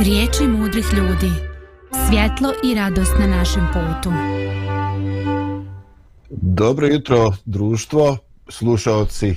[0.00, 1.32] Riječi mudrih ljudi.
[2.08, 4.12] Svjetlo i radost na našem putu.
[6.30, 8.18] Dobro jutro, društvo,
[8.48, 9.36] slušalci e,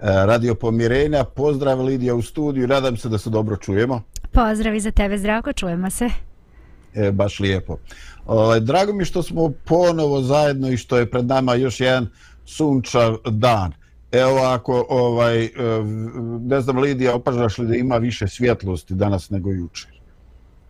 [0.00, 1.24] Radio Pomirenja.
[1.24, 4.02] Pozdrav Lidija u studiju, nadam se da se dobro čujemo.
[4.32, 6.08] Pozdrav i za tebe, zdravko, čujemo se.
[6.94, 7.76] E, baš lijepo.
[8.26, 12.08] Ovaj, drago mi što smo ponovo zajedno i što je pred nama još jedan
[12.44, 13.72] sunčav dan.
[14.14, 15.50] Evo ako, ovaj, e,
[16.40, 19.90] ne znam Lidija, opažaš li da ima više svjetlosti danas nego jučer?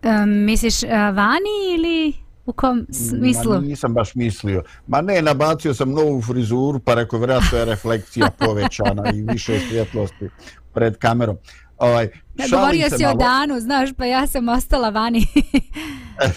[0.03, 2.13] Um, misliš uh, vani ili
[2.47, 3.53] u kom smislu?
[3.53, 4.63] Ma nisam baš mislio.
[4.87, 10.29] Ma ne, nabacio sam novu frizuru, pa rekao, vjerojatno je refleksija povećana i više svjetlosti
[10.75, 11.37] pred kamerom.
[11.79, 13.15] Ovaj, ja, govorio si malo...
[13.15, 15.27] o danu, znaš, pa ja sam ostala vani.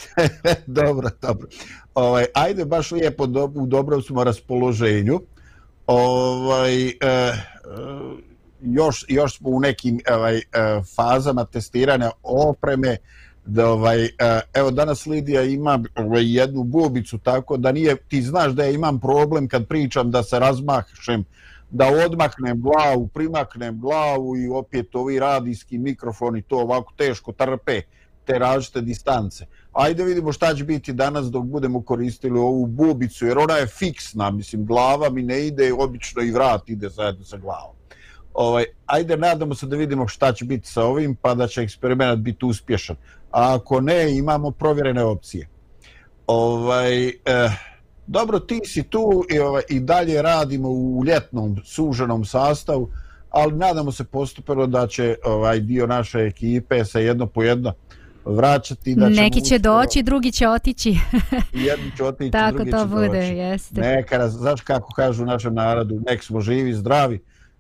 [0.82, 1.48] dobro, dobro.
[1.94, 5.20] Ovaj, ajde, baš lijepo, do, u dobrom smo raspoloženju.
[5.88, 6.94] Ovaj, eh,
[8.62, 10.42] još, još smo u nekim ovaj, eh,
[10.96, 12.98] fazama testiranja opreme,
[13.48, 14.10] da ovaj eh,
[14.54, 19.00] evo danas Lidija ima ovaj, jednu bubicu tako da nije ti znaš da ja imam
[19.00, 21.26] problem kad pričam da se razmahšem
[21.70, 27.82] da odmaknem glavu, primaknem glavu i opet ovi radijski mikrofoni to ovako teško trpe
[28.26, 29.46] te različite distance.
[29.78, 34.32] Ajde vidimo šta će biti danas dok budemo koristili ovu bubicu, jer ona je fiksna,
[34.32, 37.76] mislim, glava mi ne ide, obično i vrat ide zajedno sa glavom.
[38.34, 42.20] Ovaj, ajde, nadamo se da vidimo šta će biti sa ovim, pa da će eksperiment
[42.20, 42.96] biti uspješan.
[43.32, 45.48] A ako ne, imamo provjerene opcije.
[46.28, 47.52] Ovaj, eh,
[48.08, 52.90] dobro, ti si tu i, ovaj, i dalje radimo u ljetnom suženom sastavu,
[53.30, 57.74] ali nadamo se postupeno da će ovaj dio naše ekipe se jedno po jedno
[58.30, 58.96] vraćati.
[58.96, 59.60] Da Neki će uskoro...
[59.60, 60.90] doći, drugi će otići.
[61.68, 63.38] Jedni će otići, Tako drugi to će bude, doći.
[63.38, 63.82] jeste.
[63.82, 67.20] Neka, znaš kako kažu u našem narodu, nek smo živi, zdravi,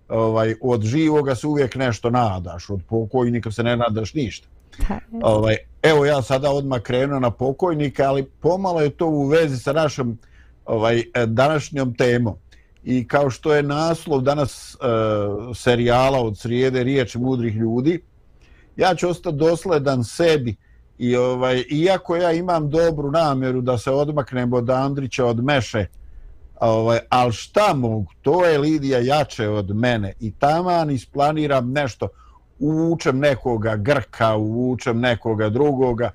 [0.09, 4.47] ovaj, od živoga se uvijek nešto nadaš, od pokojnika se ne nadaš ništa.
[5.23, 9.73] ovaj, evo ja sada odmah krenuo na pokojnika, ali pomalo je to u vezi sa
[9.73, 10.17] našom
[10.65, 12.35] ovaj e, današnjom temom.
[12.83, 14.77] I kao što je naslov danas e,
[15.55, 17.99] serijala od srijede riječi mudrih ljudi,
[18.77, 20.55] ja ću ostati dosledan sebi
[20.97, 25.85] i ovaj iako ja imam dobru namjeru da se odmaknem od Andrića od Meše,
[26.59, 32.07] ovaj al šta mogu, to je Lidija jače od mene i taman isplaniram nešto,
[32.59, 36.11] uvučem nekoga Grka, uvučem nekoga drugoga,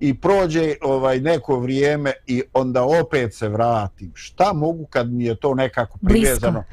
[0.00, 4.12] i prođe ovaj neko vrijeme i onda opet se vratim.
[4.14, 6.64] Šta mogu kad mi je to nekako privezano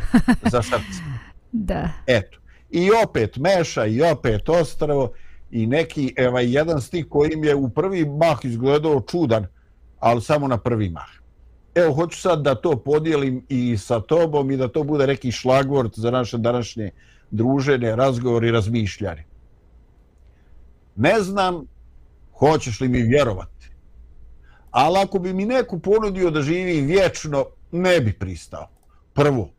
[0.51, 1.01] za srce?
[1.51, 1.89] da.
[2.07, 2.37] Eto.
[2.75, 5.11] I opet Meša i opet Ostravo
[5.51, 9.47] i neki evo, jedan stih koji je u prvi mah izgledao čudan,
[9.99, 11.09] ali samo na prvi mah.
[11.75, 15.93] Evo, hoću sad da to podijelim i sa tobom i da to bude neki šlagvort
[15.95, 16.91] za naše današnje
[17.31, 19.23] družene, razgovori i razmišljanje.
[20.95, 21.65] Ne znam
[22.39, 23.69] hoćeš li mi vjerovati.
[24.71, 28.67] Ali ako bi mi neko ponudio da živi vječno, ne bi pristao.
[29.13, 29.49] Prvo,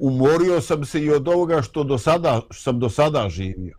[0.00, 3.76] umorio sam se i od ovoga što do sada, sam do sada živio.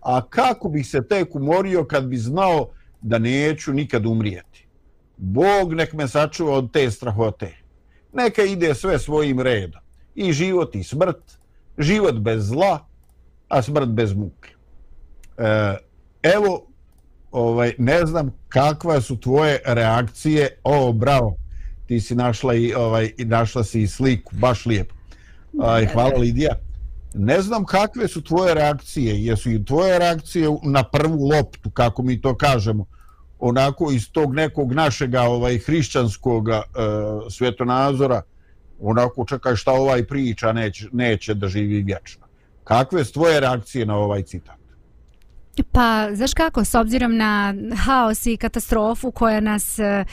[0.00, 2.70] A kako bih se tek umorio kad bi znao
[3.00, 4.66] da neću nikad umrijeti?
[5.16, 7.56] Bog nek me sačuva od te strahote.
[8.12, 9.80] Neka ide sve svojim redom.
[10.14, 11.38] I život i smrt.
[11.78, 12.86] Život bez zla,
[13.48, 14.54] a smrt bez muke.
[15.38, 15.76] E,
[16.22, 16.66] evo,
[17.32, 21.36] ovaj ne znam kakva su tvoje reakcije o bravo
[21.86, 24.99] ti si našla i ovaj i našla si i sliku baš lijepo
[25.58, 26.54] aj hvala Lidija.
[27.14, 29.24] Ne znam kakve su tvoje reakcije.
[29.24, 32.86] Jesu i tvoje reakcije na prvu loptu kako mi to kažemo?
[33.38, 36.62] Onako iz tog nekog našega ovaj hrišćanskog e,
[37.30, 38.22] svetonazora,
[38.80, 42.26] onako čekaj šta ovaj priča neće, neće da živi vječno.
[42.64, 44.60] Kakve su tvoje reakcije na ovaj citat?
[45.72, 50.04] Pa, znaš kako, s obzirom na haos i katastrofu koja nas e,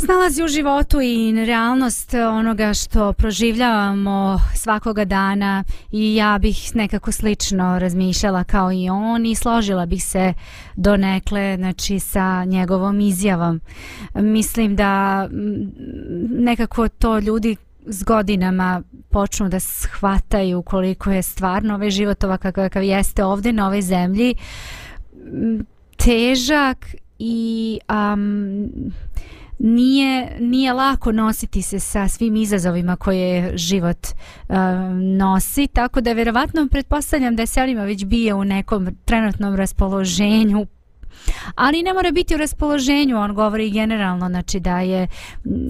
[0.00, 7.78] snalazi u životu i realnost onoga što proživljavamo svakoga dana i ja bih nekako slično
[7.78, 10.34] razmišljala kao i on i složila bih se
[10.76, 13.60] donekle znači, sa njegovom izjavom.
[14.14, 21.90] Mislim da mm, nekako to ljudi s godinama počnu da shvataju koliko je stvarno ovaj
[21.90, 24.34] život ovakav kakav jeste ovdje na ovoj zemlji
[25.14, 25.60] mm,
[25.96, 26.86] težak
[27.18, 28.70] i um,
[29.60, 34.06] nije, nije lako nositi se sa svim izazovima koje život
[34.48, 34.56] um,
[35.16, 40.66] nosi, tako da vjerovatno pretpostavljam da je Selimović bio u nekom trenutnom raspoloženju
[41.54, 45.08] ali ne mora biti u raspoloženju on govori generalno znači da je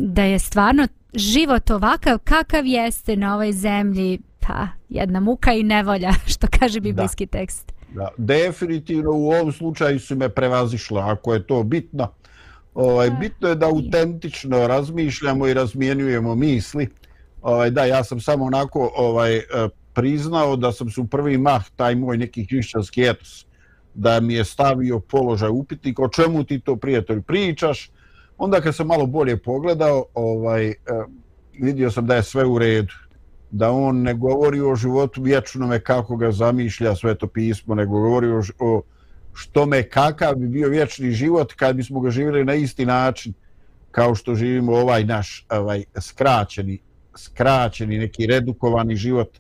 [0.01, 6.13] da je stvarno život ovakav kakav jeste na ovoj zemlji pa jedna muka i nevolja
[6.33, 7.39] što kaže biblijski da.
[7.39, 12.09] tekst Da, definitivno u ovom slučaju su me prevazišle, ako je to bitno.
[12.75, 16.89] Ovaj, bitno je da autentično razmišljamo i razmijenjujemo misli.
[17.43, 19.45] Ovaj, da, ja sam samo onako ovaj, e,
[19.95, 23.47] priznao da sam se u prvi mah taj moj neki hrišćanski etos
[23.95, 27.91] da mi je stavio položaj upitnik o čemu ti to prijatelj pričaš
[28.39, 30.75] onda kad sam malo bolje pogledao ovaj eh,
[31.61, 32.93] vidio sam da je sve u redu
[33.51, 38.43] da on ne govori o životu vječnome kako ga zamišlja sveto pismo nego govori o,
[38.59, 38.83] o
[39.41, 43.33] što me kakav bi bio vječni život kad bismo ga živjeli na isti način
[43.91, 46.79] kao što živimo ovaj naš ovaj skraćeni
[47.17, 49.39] skraćeni neki redukovani život.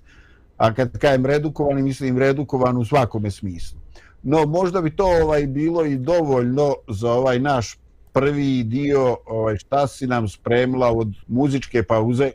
[0.56, 3.78] A kad kajem redukovani mislim redukovan u svakome smislu.
[4.22, 7.78] No možda bi to ovaj bilo i dovoljno za ovaj naš
[8.12, 12.30] prvi dio ovaj šta si nam spremila od muzičke pauze?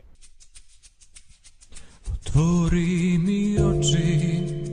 [2.12, 4.65] Otvori mi oči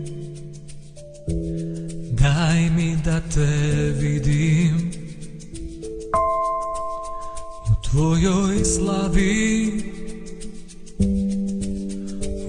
[2.43, 3.45] Daj mi da te
[3.99, 4.91] vidim.
[7.71, 9.71] U tvojoj slavi.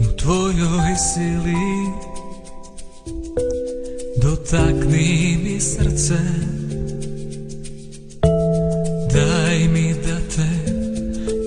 [0.00, 1.64] U tvojoj sili.
[4.22, 6.18] Dotakni mi srce.
[9.12, 10.48] Daj mi da te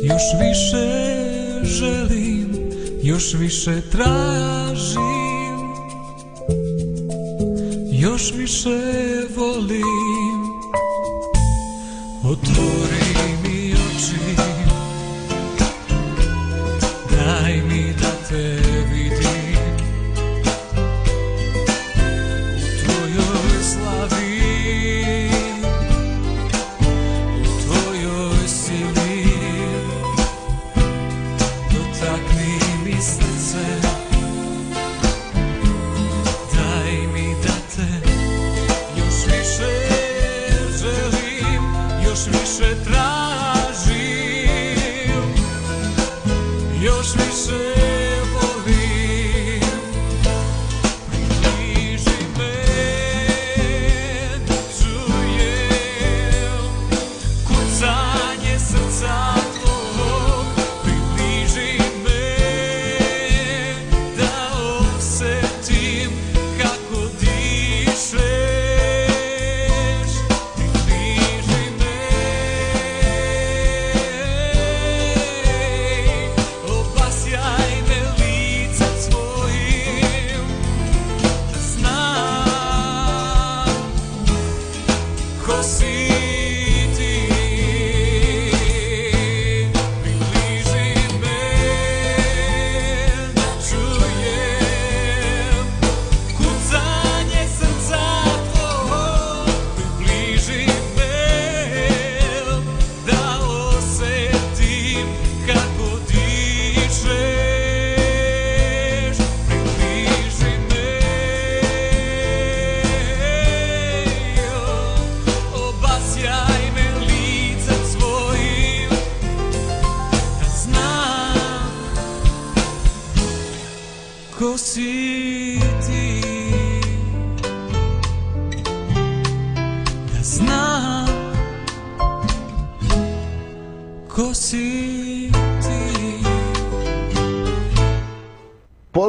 [0.04, 0.88] još više
[1.64, 2.48] želim
[3.04, 5.07] Još više tražim.
[8.08, 8.70] Još više
[9.36, 10.62] volim.
[12.24, 13.07] Otvori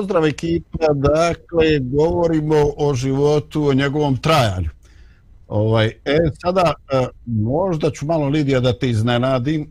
[0.09, 4.69] pozdrav ekipa, dakle, govorimo o životu, o njegovom trajanju.
[5.49, 9.71] Ovaj, e, sada, e, možda ću malo, Lidija, da te iznenadim.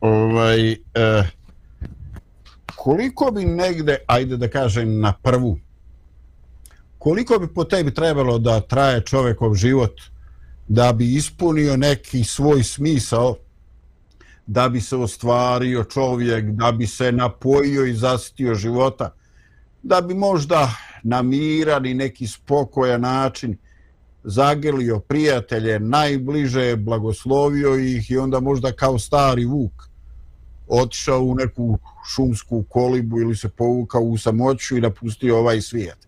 [0.00, 0.76] Ovaj, e,
[2.76, 5.58] koliko bi negde, ajde da kažem, na prvu,
[6.98, 10.00] koliko bi po tebi trebalo da traje čovekov život
[10.68, 13.36] da bi ispunio neki svoj smisao,
[14.46, 19.15] da bi se ostvario čovjek, da bi se napojio i zasitio života,
[19.82, 20.70] da bi možda
[21.02, 23.56] na miran i neki spokojan način
[24.24, 29.72] zagrlio prijatelje najbliže, blagoslovio ih i onda možda kao stari vuk
[30.68, 31.78] otišao u neku
[32.14, 35.98] šumsku kolibu ili se povukao u samoću i napustio ovaj svijet.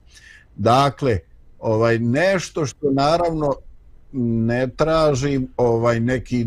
[0.56, 1.18] Dakle,
[1.58, 3.54] ovaj nešto što naravno
[4.12, 6.46] ne tražim ovaj neki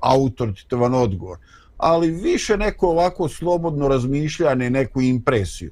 [0.00, 1.38] autoritavan odgovor,
[1.76, 5.70] ali više neko ovako slobodno razmišljanje, neku impresiju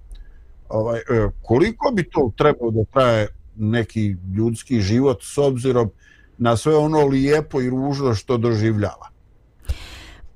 [0.69, 1.03] ovaj, e,
[1.43, 5.91] koliko bi to trebalo da traje neki ljudski život s obzirom
[6.39, 9.09] na sve ono lijepo i ružno što doživljava?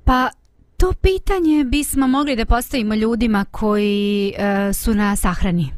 [0.04, 0.30] Pa
[0.76, 5.77] to pitanje bismo mogli da postavimo ljudima koji e, su na sahrani.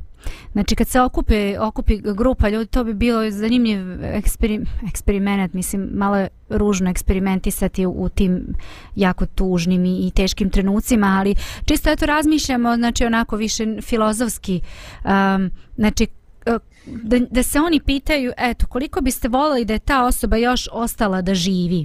[0.53, 6.17] Znači kad se okupe, okupi grupa ljudi, to bi bilo zanimljiv eksperi, eksperiment, mislim, malo
[6.17, 8.55] je ružno eksperimentisati u, u tim
[8.97, 11.35] jako tužnim i, i teškim trenucima, ali
[11.65, 14.61] čisto eto razmišljamo, znači onako više filozofski,
[15.05, 16.07] um, znači
[16.47, 20.69] e, da, da se oni pitaju, eto, koliko biste volili da je ta osoba još
[20.73, 21.85] ostala da živi.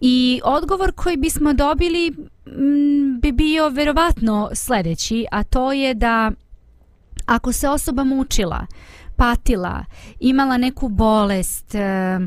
[0.00, 2.14] I odgovor koji bismo dobili
[2.46, 6.32] m, bi bio verovatno sljedeći, a to je da
[7.26, 8.66] ako se osoba mučila,
[9.16, 9.84] patila,
[10.20, 12.18] imala neku bolest e,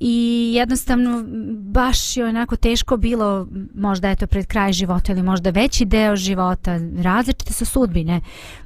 [0.00, 5.84] i jednostavno baš je onako teško bilo možda eto pred kraj života ili možda veći
[5.84, 8.20] deo života, različite su sudbine.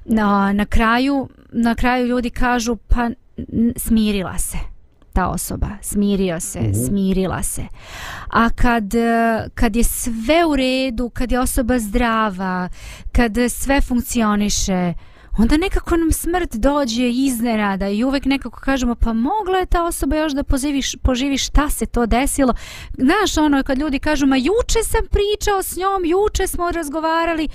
[0.05, 3.11] Na, na kraju na kraju ljudi kažu pa
[3.77, 4.59] smirila se
[5.13, 6.87] ta osoba, smirio se, mm -hmm.
[6.87, 7.63] smirila se.
[8.31, 12.69] A kad, e, kad je sve u redu, kad je osoba zdrava,
[13.13, 14.95] kad sve funkcioniše,
[15.41, 20.17] onda nekako nam smrt dođe iznenada i uvek nekako kažemo pa mogla je ta osoba
[20.17, 22.55] još da poziviš, poživi šta se to desilo.
[22.99, 27.49] Znaš ono kad ljudi kažu ma juče sam pričao s njom, juče smo razgovarali,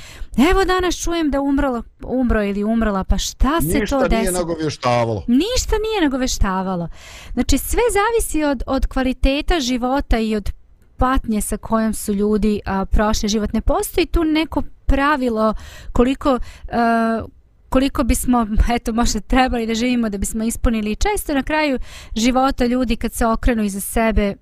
[0.51, 4.19] evo danas čujem da umrlo, umro ili umrla, pa šta se Ništa to desilo?
[4.19, 5.23] Ništa nije nagovještavalo.
[5.27, 6.89] Ništa nije nagovještavalo.
[7.33, 10.51] Znači sve zavisi od, od kvaliteta života i od
[10.97, 13.53] patnje sa kojom su ljudi a, prošli život.
[13.53, 15.53] Ne postoji tu neko pravilo
[15.91, 17.29] koliko uh,
[17.75, 21.79] koliko bismo, eto, možda trebali da živimo da bismo ispunili često na kraju
[22.15, 24.35] života ljudi kad se okrenu iza sebe,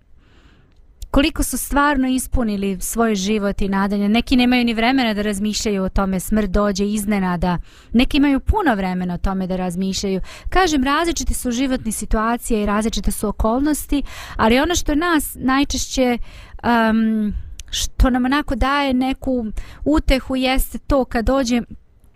[1.11, 4.09] koliko su stvarno ispunili svoj život i nadanje.
[4.09, 7.57] Neki nemaju ni vremena da razmišljaju o tome, smrt dođe iznenada.
[7.93, 10.21] Neki imaju puno vremena o tome da razmišljaju.
[10.49, 14.03] Kažem, različite su životne situacije i različite su okolnosti,
[14.35, 16.17] ali ono što nas najčešće...
[16.63, 17.33] Um,
[17.73, 19.45] što nam onako daje neku
[19.85, 21.61] utehu jeste to kad dođe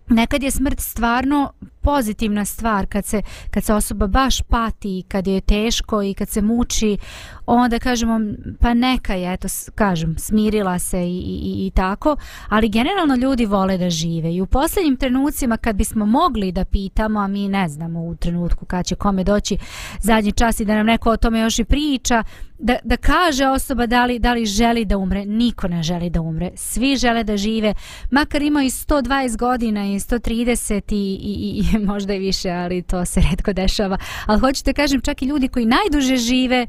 [0.10, 1.54] nekad je smrt stvarno
[1.88, 6.41] pozitivna stvar kad se, kad se osoba baš pati kad je teško i kad se
[6.41, 6.98] muči
[7.46, 8.20] onda kažemo
[8.60, 12.15] pa neka je eto kažem smirila se i, i, i tako
[12.50, 14.34] ali generalno ljudi vole da žive.
[14.34, 18.65] I u posljednjim trenucima kad bismo mogli da pitamo a mi ne znamo u trenutku
[18.65, 19.58] kad će kome doći
[20.01, 22.24] zadnji čas i da nam neko o tome još i priča
[22.60, 26.22] da, da kaže osoba da li, da li želi da umre niko ne želi da
[26.22, 26.51] umre.
[26.56, 27.74] Svi žele da žive
[28.12, 33.05] makar ima i 120 godina i 130 i, i, i možda i više ali to
[33.05, 36.67] se redko dešava ali hoćete kažem čak i ljudi koji najduže žive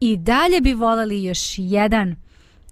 [0.00, 2.16] i dalje bi voleli još jedan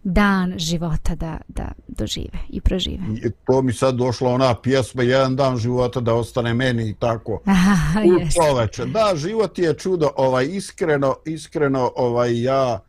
[0.04, 3.02] dan života da, da dožive i prožive.
[3.24, 7.32] I to mi sad došla ona pjesma jedan dan života da ostane meni i tako.
[8.08, 8.84] U čoveče.
[8.84, 10.10] Da, život je čudo.
[10.16, 12.80] Ovaj, iskreno, iskreno ovaj, ja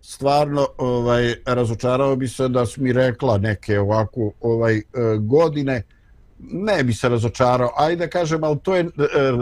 [0.00, 4.82] stvarno ovaj, razočarao bi se da su mi rekla neke ovako ovaj, e,
[5.20, 5.82] godine.
[6.42, 7.70] Ne bi se razočarao.
[7.76, 8.88] Ajde kažem, ali to je e,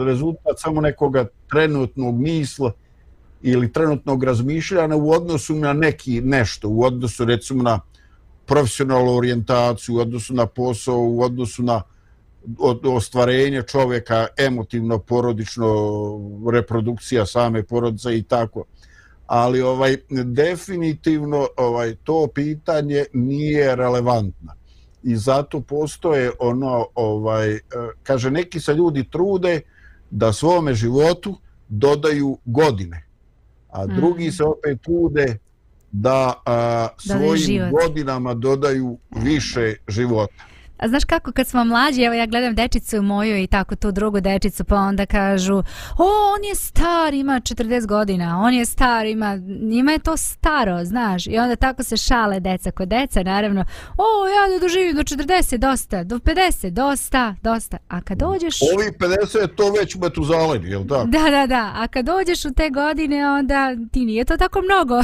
[0.05, 2.73] rezultat samo nekoga trenutnog misla
[3.43, 7.81] ili trenutnog razmišljanja u odnosu na neki nešto, u odnosu recimo na
[8.47, 11.83] profesionalnu orijentaciju, u odnosu na posao, u odnosu na
[12.85, 15.67] ostvarenje čovjeka, emotivno, porodično,
[16.53, 18.65] reprodukcija same porodice i tako.
[19.27, 24.53] Ali ovaj definitivno ovaj to pitanje nije relevantno.
[25.03, 27.61] I zato postoje ono ovaj e,
[28.03, 29.61] kaže neki se ljudi trude
[30.11, 31.39] da svome životu
[31.69, 33.09] dodaju godine
[33.69, 34.33] a drugi mm.
[34.33, 35.39] se opet trude
[35.93, 40.45] da a, svojim godinama dodaju više života.
[40.79, 44.21] A znaš kako kad smo mlađi, evo ja gledam dečicu moju i tako tu drugu
[44.21, 45.55] dečicu, pa onda kažu,
[45.99, 46.05] o,
[46.35, 51.27] on je star, ima 40 godina, on je star, ima, njima je to staro, znaš,
[51.27, 53.65] i onda tako se šale deca kod deca, naravno,
[53.97, 58.59] o, ja da doživim do 40, dosta, do 50, dosta, dosta, a kad dođeš...
[58.75, 61.07] Ovi 50 to već me tu zaleni, jel tako?
[61.07, 65.03] Da, da, da, a kad dođeš u te godine, onda ti nije to tako mnogo.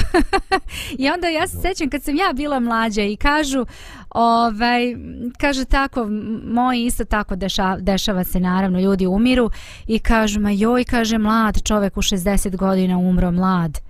[1.03, 3.67] I onda ja se sećam kad sam ja bila mlađa i kažu,
[4.15, 4.97] ovaj,
[5.39, 6.07] kaže tako,
[6.45, 9.51] moji isto tako dešava, dešava se naravno, ljudi umiru
[9.87, 13.81] i kažu, ma joj, kaže mlad čovek u 60 godina umro mlad.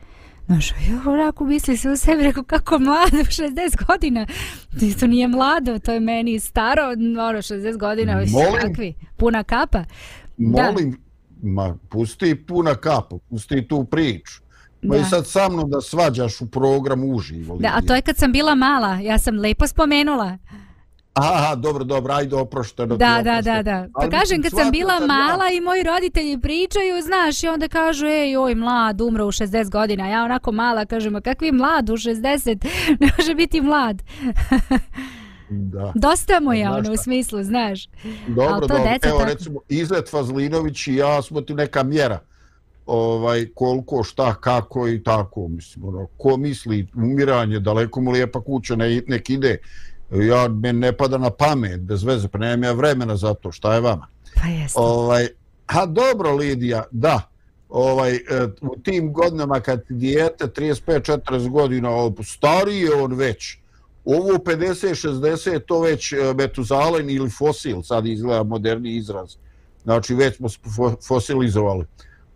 [0.46, 4.26] Znaš, ja onako misli se u sebi, rekao, kako mlad u 60 godina?
[5.00, 6.82] To nije mlado, to je meni staro,
[7.28, 9.84] ono, 60 godina, molim, kakvi, puna kapa.
[10.36, 10.96] Molim, da.
[11.42, 14.43] ma, pusti puna kapa, pusti tu priču.
[14.88, 17.56] Pa i sad sa mnom da svađaš u program uživo.
[17.56, 20.38] Da, a to je kad sam bila mala, ja sam lepo spomenula.
[21.14, 22.96] Aha, dobro, dobro, ajde oprošteno.
[22.96, 23.86] Da, da, da, da.
[23.94, 28.36] Pa kažem, kad sam bila mala i moji roditelji pričaju, znaš, i onda kažu, ej,
[28.36, 30.08] oj, mlad, umro u 60 godina.
[30.08, 32.66] Ja onako mala kažem, a kakvi mlad u 60?
[33.00, 34.02] Ne može biti mlad.
[35.50, 35.92] Da.
[35.94, 37.88] Dosta mu je ono u smislu, znaš.
[38.28, 38.84] Dobro, dobro.
[38.84, 39.30] deca Evo tako.
[39.30, 42.18] recimo Izet Fazlinović i ja smo ti neka mjera
[42.86, 48.76] ovaj koliko šta kako i tako mislim ono ko misli umiranje daleko mu lijepa kuća
[48.76, 49.58] ne, nek ide.
[50.10, 53.74] Ja men ne pada na pamet bez veze pa nemam ja vremena za to šta
[53.74, 54.06] je vama?
[54.42, 54.80] Pa jeste.
[54.80, 55.28] ovaj
[55.66, 57.30] a dobro Lidija da.
[57.68, 58.20] Ovaj e,
[58.62, 61.90] u tim godinama kad dijete 35 40 godina
[62.24, 63.58] stariji je on već.
[64.04, 69.36] Ovo 50 60 to već e, metuzalen ili fosil sad izgleda moderni izraz.
[69.84, 71.84] Znači već smo fo- fosilizovali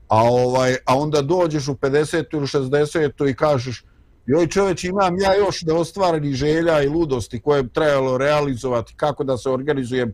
[0.09, 3.85] a ovaj a onda dođeš u 50 ili 60 i kažeš
[4.27, 9.39] joj čoveč imam ja još neostvarenih želja i ludosti koje bi trebalo realizovati kako da
[9.39, 10.13] se organizujem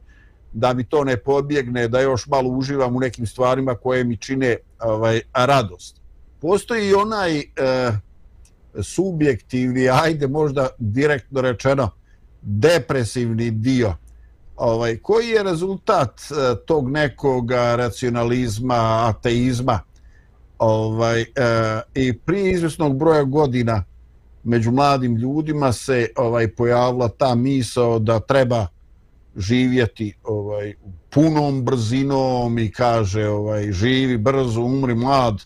[0.52, 4.56] da mi to ne pobjegne, da još malo uživam u nekim stvarima koje mi čine
[4.80, 6.00] ovaj, radost.
[6.40, 7.44] Postoji i onaj e,
[8.82, 11.90] subjektivni, ajde možda direktno rečeno,
[12.42, 13.96] depresivni dio,
[14.56, 16.34] ovaj, koji je rezultat e,
[16.66, 19.80] tog nekog racionalizma, ateizma,
[20.58, 21.26] ovaj, e,
[21.94, 23.84] i prije izvjesnog broja godina
[24.44, 28.66] među mladim ljudima se ovaj pojavila ta misao da treba
[29.36, 30.74] živjeti ovaj
[31.10, 35.42] punom brzinom i kaže ovaj živi brzo umri mlad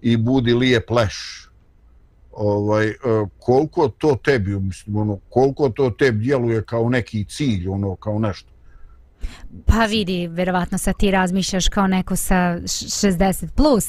[0.00, 1.49] i budi lijep leš
[2.40, 2.96] ovaj e,
[3.38, 8.50] koliko to tebi mislim ono koliko to tebi djeluje kao neki cilj ono kao nešto?
[9.66, 13.86] Pa vidi, verovatno sad ti razmišljaš kao neko sa š- 60 plus.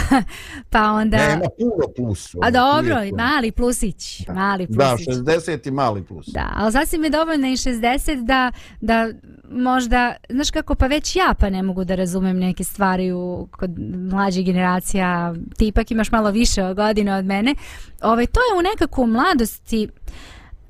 [0.72, 1.16] pa onda...
[1.16, 3.16] nema puno plus ono, A dobro, to.
[3.16, 5.08] mali plusić, mali da plusić.
[5.08, 9.08] 60 i mali plus Da, ali sasvim je dovoljno i 60 da, da
[9.50, 13.70] možda, znaš kako, pa već ja pa ne mogu da razumem neke stvari u, kod
[14.10, 17.54] mlađih generacija, ti ipak imaš malo više godina od mene,
[18.02, 19.88] ovaj, to je u nekako mladosti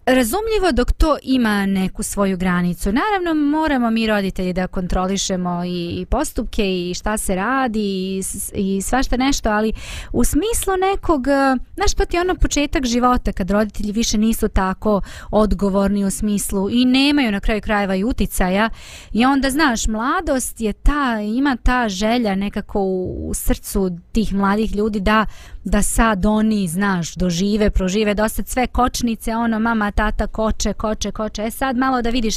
[0.06, 2.92] razumljivo dok to ima neku svoju granicu.
[2.92, 8.23] Naravno, moramo mi roditelji da kontrolišemo i, postupke i šta se radi i,
[8.54, 9.73] i svašta nešto, ali
[10.12, 15.00] u smislu nekog, eh, znaš, pa ti ono početak života kad roditelji više nisu tako
[15.30, 18.71] odgovorni u smislu i nemaju na kraju krajeva i uticaja
[19.12, 24.76] i onda, znaš, mladost je ta, ima ta želja nekako u, u srcu tih mladih
[24.76, 25.26] ljudi da
[25.64, 31.43] da sad oni, znaš, dožive, prožive dosta sve kočnice, ono, mama, tata, koče, koče, koče.
[31.45, 32.37] E sad malo da vidiš,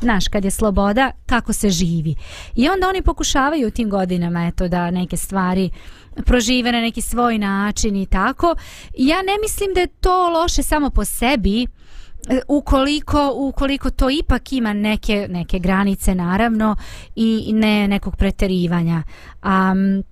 [0.00, 2.14] znaš, kad je sloboda, kako se živi.
[2.54, 5.70] I onda oni pokušavaju u tim godinama, eto, da neke stvari
[6.26, 8.54] prožive na neki svoj način i tako.
[8.98, 11.66] Ja ne mislim da je to loše samo po sebi, e,
[12.48, 16.76] ukoliko, ukoliko to ipak ima neke, neke granice naravno
[17.16, 19.02] i ne nekog preterivanja.
[19.44, 20.04] Um,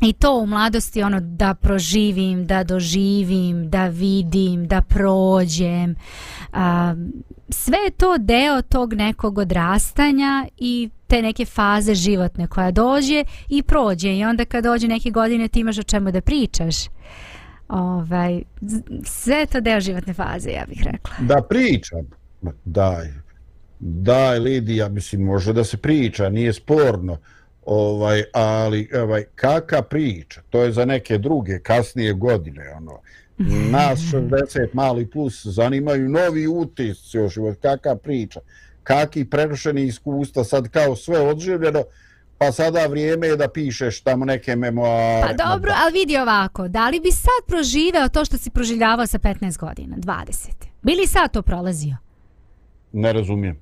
[0.00, 5.94] I to u mladosti ono da proživim, da doživim, da vidim, da prođem.
[6.52, 6.94] A,
[7.48, 13.62] sve je to deo tog nekog odrastanja i te neke faze životne koja dođe i
[13.62, 16.76] prođe i onda kad dođe neke godine ti imaš o čemu da pričaš.
[17.68, 18.42] Ovaj,
[19.04, 21.14] sve je to deo životne faze, ja bih rekla.
[21.18, 22.06] Da pričam.
[22.64, 23.12] Daj.
[23.80, 27.18] Daj Lidija, mislim može da se priča, nije sporno.
[27.66, 33.00] Ovaj, ali ovaj kaka priča, to je za neke druge kasnije godine, ono.
[33.76, 38.40] Nas 60 mali plus zanimaju novi utisci o život, kaka priča.
[38.82, 41.82] Kaki prenošeni iskustva, sad kao sve odživljeno,
[42.38, 45.26] pa sada vrijeme je da pišeš tamo neke memoare.
[45.26, 49.18] Pa dobro, ali vidi ovako, da li bi sad proživeo to što si proživljavao sa
[49.18, 50.48] 15 godina, 20?
[50.82, 52.05] Bili sad to prolazio?
[52.92, 53.58] Ne razumijem.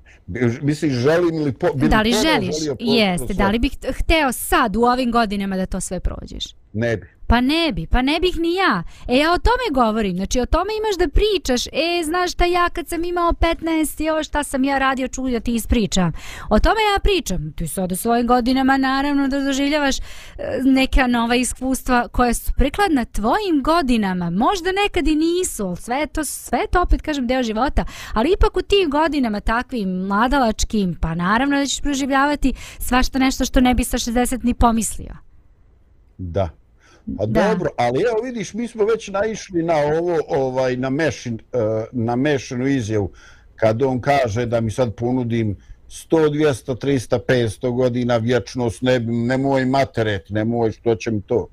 [0.61, 2.55] Misliš, želim ili po, da li želiš?
[2.69, 6.43] po- Jeste, da li bih hteo sad u ovim godinama da to sve prođeš?
[6.73, 7.07] Ne bi.
[7.27, 8.83] Pa ne bi, pa ne bih ni ja.
[9.07, 11.67] E, ja o tome govorim, znači o tome imaš da pričaš.
[11.67, 15.39] E, znaš šta ja kad sam imao 15, jo, šta sam ja radio, čuj da
[15.39, 16.11] ti ispričam.
[16.49, 17.53] O tome ja pričam.
[17.53, 20.03] Ti sad u svojim godinama naravno da doživljavaš e,
[20.63, 24.29] neka nova iskustva koja su prikladna tvojim godinama.
[24.29, 27.85] Možda nekad i nisu, ali sve to, sve to opet, kažem, deo života.
[28.13, 33.61] Ali ipak u tim godinama takvim mladalačkim, pa naravno da ćeš proživljavati svašta nešto što
[33.61, 35.15] ne bi sa 60 ni pomislio.
[36.17, 36.64] Da.
[37.19, 37.47] A Da.
[37.47, 42.15] dobro, ali evo vidiš, mi smo već naišli na ovo, ovaj, na, mešin, eh, na
[42.15, 43.11] mešanu izjavu,
[43.55, 45.57] kad on kaže da mi sad ponudim
[45.89, 51.47] 100, 200, 300, 500 godina vječnost, ne, nemoj materet, nemoj što će mi to.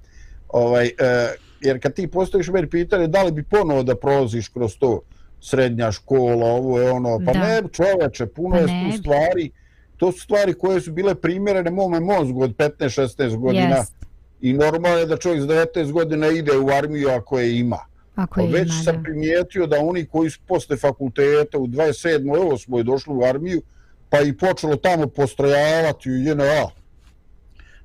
[0.48, 4.76] Ovaj, eh, jer kad ti postojiš meni pitanje da li bi ponovo da prolaziš kroz
[4.78, 5.00] to
[5.40, 7.38] srednja škola, ovo je ono, pa Da.
[7.38, 9.50] ne čoveče, puno Pa je tu stvari,
[9.96, 13.76] to su stvari koje su bile primjerene mome mozgu od 15-16 godina.
[13.76, 14.01] Jest.
[14.42, 17.78] I normalno je da čovjek s 19 godina ide u armiju ako je ima.
[18.14, 22.22] Ako je Već ima, sam primijetio da oni koji su posle fakulteta u 27.
[22.24, 22.82] 8.
[22.82, 23.62] došli u armiju,
[24.10, 26.66] pa i počelo tamo postrojavati u JNA,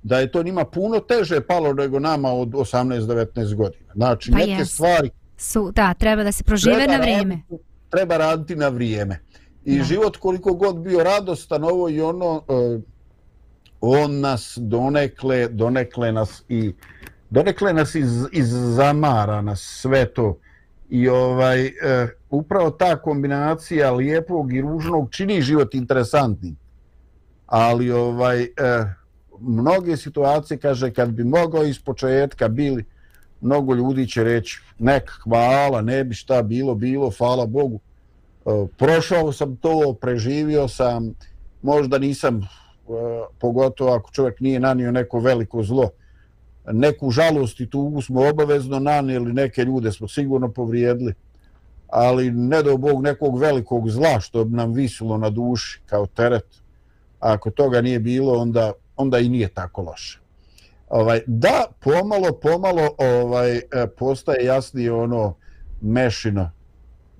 [0.03, 3.93] da je to njima puno teže palo nego nama od 18-19 godina.
[3.95, 4.73] Znači, Pa neke jest.
[4.73, 7.35] stvari Su, da, treba da se prožive na vrijeme.
[7.41, 9.19] raditi- treba raditi na vrijeme.
[9.65, 9.83] I Da.
[9.83, 12.79] život koliko god bio radostan, ovo i ono, e,
[13.81, 16.73] on nas donekle, donekle nas i
[17.29, 20.37] donekle nas iz, iz zamara nas sve to.
[20.89, 21.71] I ovaj e,
[22.29, 26.55] upravo ta kombinacija lijepog i ružnog čini život interesantnim.
[27.45, 28.49] Ali ovaj e,
[29.39, 32.85] mnoge situacije kaže kad bi mogao iz početka bili
[33.41, 37.79] mnogo ljudi će reći nek hvala, ne bi šta bilo, bilo, hvala Bogu.
[38.45, 41.13] E, prošao sam to, preživio sam,
[41.61, 42.47] možda nisam,
[42.89, 45.89] Eh, pogotovo ako čovjek nije nanio neko veliko zlo,
[46.71, 51.13] neku žalost i tugu smo obavezno nanijeli, neke ljude smo sigurno povrijedili,
[51.87, 56.45] ali ne do Bog nekog velikog zla što bi nam visilo na duši kao teret.
[57.19, 60.19] A ako toga nije bilo, onda, onda i nije tako loše.
[60.89, 63.61] Ovaj, da, pomalo, pomalo ovaj, eh,
[63.97, 65.35] postaje jasnije ono
[65.81, 66.51] mešino.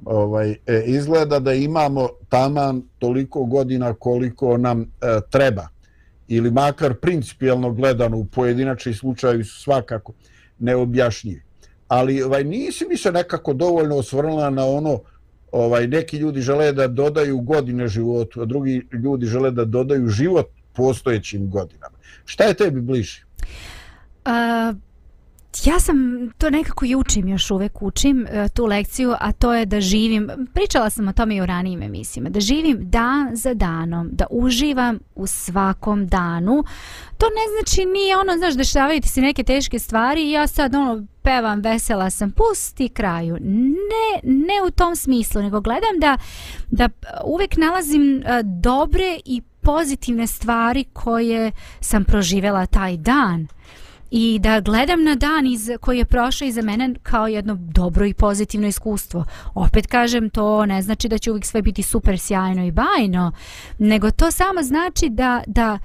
[0.06, 4.86] Ovaj, e, izgleda da imamo taman toliko godina koliko nam e,
[5.30, 5.68] treba
[6.28, 10.14] ili makar principijelno gledano u pojedinačni slučaju su svakako
[10.60, 11.42] neobjašnjivi.
[11.88, 15.00] Ali ovaj nisi mi se nekako dovoljno osvrnula na ono
[15.52, 20.48] ovaj neki ljudi žele da dodaju godine životu, a drugi ljudi žele da dodaju život
[20.74, 21.98] postojećim godinama.
[22.26, 23.26] Šta je tebi bliže?
[24.26, 24.74] A,
[25.66, 29.66] ja sam to nekako i učim, još uvek učim e, tu lekciju, a to je
[29.66, 34.10] da živim, pričala sam o tome i u ranijim emisijama, da živim dan za danom,
[34.12, 36.64] da uživam u svakom danu.
[37.18, 40.76] To ne znači nije ono, znaš, dešavaju ti se neke teške stvari i ja sad
[40.76, 43.38] ono pevam, vesela sam, pusti kraju.
[43.42, 46.18] Ne, ne u tom smislu, nego gledam da,
[46.68, 46.90] da
[47.26, 53.48] uvek nalazim e, dobre i pozitivne stvari koje sam proživela taj dan
[54.12, 58.14] i da gledam na dan iz, koji je prošao iza mene kao jedno dobro i
[58.14, 59.26] pozitivno iskustvo.
[59.54, 63.32] Opet kažem, to ne znači da će uvijek sve biti super sjajno i bajno,
[63.78, 65.80] nego to samo znači da, da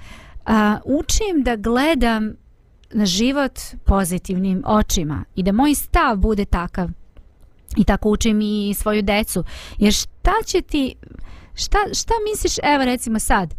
[0.45, 2.33] a, učim da gledam
[2.93, 6.89] na život pozitivnim očima i da moj stav bude takav.
[7.77, 9.43] I tako učim i svoju decu.
[9.77, 10.95] Jer šta će ti,
[11.55, 13.53] šta, šta misliš, evo recimo sad,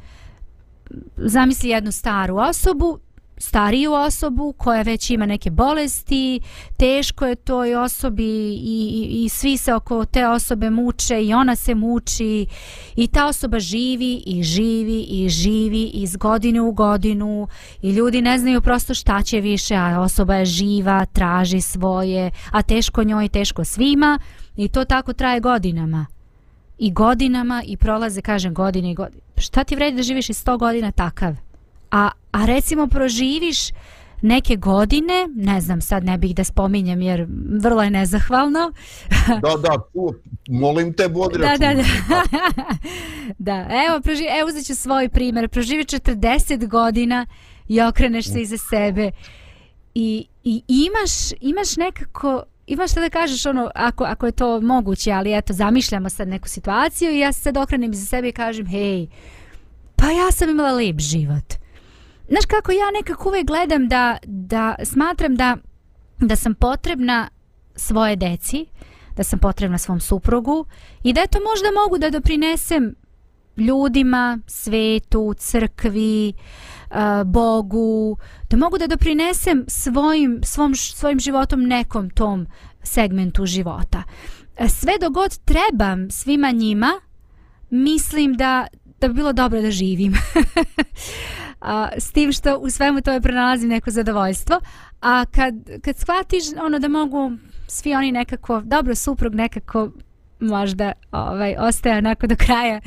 [1.16, 2.98] zamisli jednu staru osobu,
[3.44, 6.40] stariju osobu koja već ima neke bolesti,
[6.76, 11.57] teško je toj osobi i, i, i svi se oko te osobe muče i ona
[11.57, 12.46] se muči
[12.96, 17.48] i ta osoba živi i živi i živi iz godine u godinu
[17.83, 22.62] i ljudi ne znaju prosto šta će više, a osoba je živa, traži svoje, a
[22.62, 24.18] teško njoj, teško svima
[24.57, 26.07] i to tako traje godinama
[26.78, 29.22] i godinama i prolaze, kažem, godine i godine.
[29.37, 31.43] Šta ti vredi da živiš i 100 godina takav?
[31.94, 33.59] A, a recimo proživiš
[34.22, 37.26] neke godine, ne znam, sad ne bih da spominjem jer
[37.61, 38.72] vrlo je nezahvalno.
[39.28, 40.14] Da, da, tu,
[40.48, 41.85] molim te, vodi da, da, da.
[43.38, 45.48] da, evo, proživi, evo uzet ću svoj primjer.
[45.48, 47.26] Proživi 40 godina
[47.68, 49.11] i okreneš se iza sebe
[49.94, 55.12] i, i imaš, imaš nekako imaš šta da kažeš ono ako, ako je to moguće
[55.12, 58.66] ali eto zamišljamo sad neku situaciju i ja se sad okrenem iza sebe i kažem
[58.66, 59.07] hej
[59.96, 61.63] pa ja sam imala lep život
[62.29, 65.57] znaš kako ja nekako uvek gledam da, da smatram da
[66.19, 67.29] da sam potrebna
[67.77, 68.67] svoje deci
[69.17, 70.67] da sam potrebna svom suprugu
[71.03, 72.95] i da eto možda mogu da doprinesem
[73.57, 76.33] ljudima, svetu, crkvi,
[76.91, 78.17] eh, Bogu,
[78.51, 82.47] da mogu da doprinesem svojim, svom, svojim životom nekom tom
[82.83, 84.03] segmentu života.
[84.57, 87.01] Eh, sve dogod trebam svima njima,
[87.71, 88.67] mislim da,
[89.01, 90.15] da bi bilo dobro da živim.
[91.64, 94.61] A, s tim što u svemu tome pronalazim neko zadovoljstvo.
[95.00, 97.33] A kad, kad shvatiš ono da mogu
[97.68, 99.90] svi oni nekako, dobro, suprug nekako
[100.40, 102.81] možda ovaj ostaje onako do kraja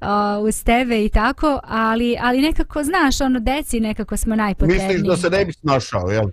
[0.00, 4.88] o, uz tebe i tako, ali, ali nekako znaš, ono deci nekako smo najpotrebniji.
[4.88, 6.24] Misliš da se ne bi snašao, jel?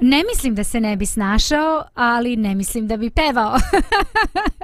[0.00, 3.56] Ne mislim da se ne bi snašao, ali ne mislim da bi pevao.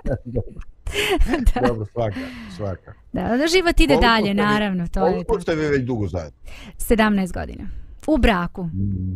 [1.55, 1.67] da.
[1.69, 2.21] Dobro, svaka,
[2.57, 2.93] svaka.
[3.13, 6.39] da, da život ide Koliko dalje, naravno, to je Koliko ste vi već dugo zajedno?
[6.79, 7.65] 17 godina.
[8.07, 8.69] U braku.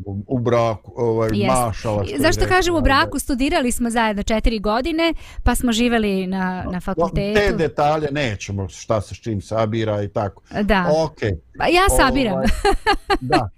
[0.07, 1.55] U, u braku, ovaj, Jest.
[1.57, 2.05] mašala.
[2.05, 3.19] što Zašto kažem u ovaj, braku?
[3.19, 7.57] Studirali smo zajedno četiri godine, pa smo živjeli na, na Te fakultetu.
[7.57, 10.43] detalje nećemo, šta se s čim sabira i tako.
[10.63, 11.33] Da, Okej.
[11.59, 12.33] Pa ja sabiram.
[12.33, 12.47] Ovaj,
[13.21, 13.49] da.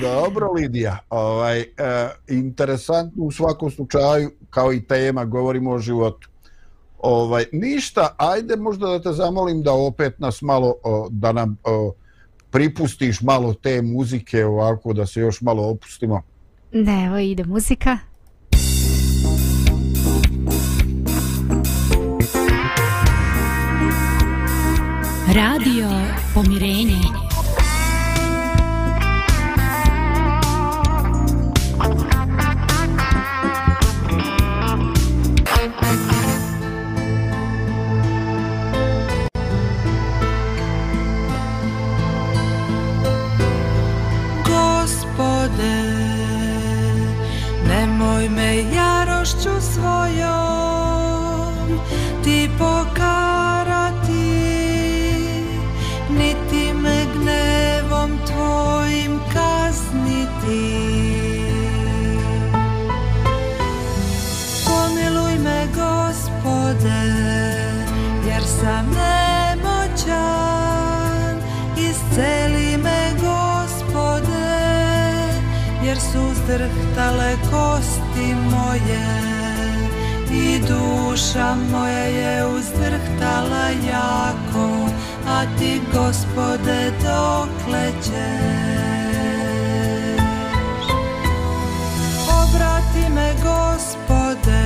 [0.00, 0.98] Dobro, Lidija.
[1.10, 1.66] Ovaj, e,
[2.28, 6.28] interesantno u svakom slučaju, kao i tema, govorimo o životu.
[7.06, 11.94] Ovaj, ništa, ajde možda da te zamolim da opet nas malo, o, da nam o,
[12.50, 16.22] pripustiš malo te muzike ovako, da se još malo opustimo.
[16.72, 17.98] Ne, evo ide muzika.
[25.34, 25.88] Radio
[26.34, 27.23] Pomirenje.
[76.46, 79.06] Drhtale kosti moje
[80.30, 84.88] i duša moja je uzdrhtala jako
[85.28, 88.14] a ti gospode dokle ćeš?
[92.42, 94.64] Obrati me gospode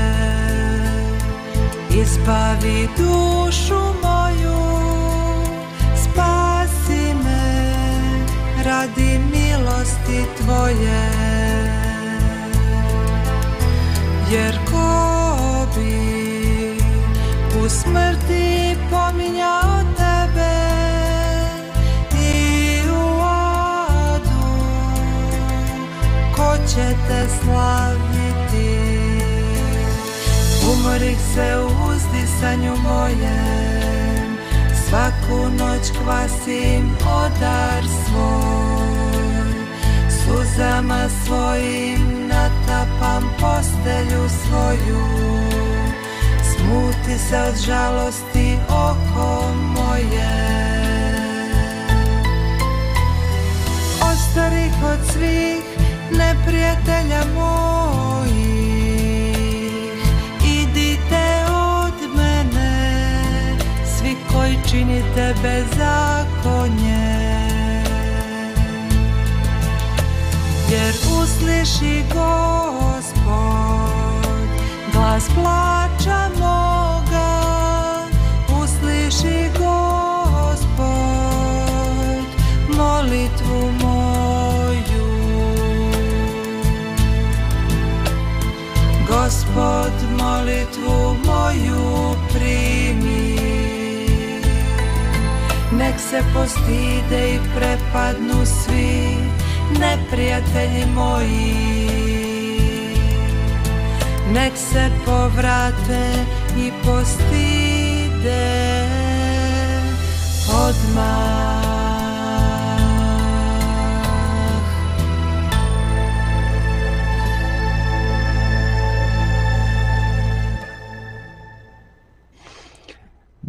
[2.02, 4.58] ispavi dušu moju
[5.96, 7.74] spasi me
[8.64, 11.37] radi milosti tvoje
[14.30, 16.78] jer ko bi
[17.60, 20.56] u smrti pominjao tebe
[22.24, 23.20] i u
[24.10, 24.48] adu
[26.36, 28.78] ko će te slaviti?
[30.72, 34.38] Umorih se u uzdisanju mojem
[34.88, 39.18] svaku noć kvasim odar svoj
[40.10, 42.17] suzama svojim
[42.78, 45.04] natapam postelju svoju.
[46.42, 50.30] Smuti se od žalosti oko moje.
[54.02, 55.64] Ostarih od svih
[56.10, 58.58] neprijatelja mojih.
[60.44, 63.56] Idite od mene
[63.98, 66.97] Svi koji činite bezakonje
[71.48, 73.28] usliši gospod.
[74.92, 77.30] Glas plača moga
[78.62, 80.88] usliši gospod.
[82.76, 85.08] Molitvu moju.
[89.08, 93.38] Gospod molitvu moju primi.
[95.72, 99.27] Nek se postide i prepadnu svi
[99.80, 101.78] neprijatelji moji.
[104.32, 106.24] Nek se povrate
[106.56, 108.48] i postide
[110.48, 111.68] odmah.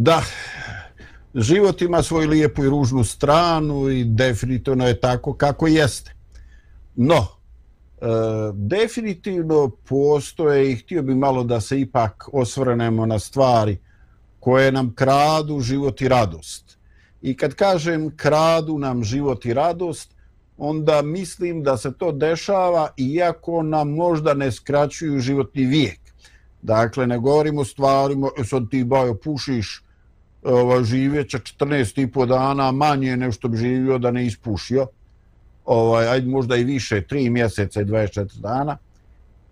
[0.02, 0.22] Da,
[1.36, 6.14] život ima svoju lijepu i ružnu stranu i definitivno je tako kako jeste.
[6.96, 7.28] No,
[8.02, 8.06] e,
[8.54, 13.78] definitivno postoje i htio bi malo da se ipak osvrnemo na stvari
[14.40, 16.78] koje nam kradu život i radost.
[17.22, 20.16] I kad kažem kradu nam život i radost,
[20.58, 26.00] onda mislim da se to dešava iako nam možda ne skraćuju životni vijek.
[26.62, 29.84] Dakle, ne govorimo stvarima, e, sad ti bajo pušiš,
[30.44, 34.88] ova, živjeća 14 i po dana manje nego što bi živio da ne ispušio.
[35.66, 38.78] Ovaj, ajde možda i više, 3 mjeseca i 24 dana.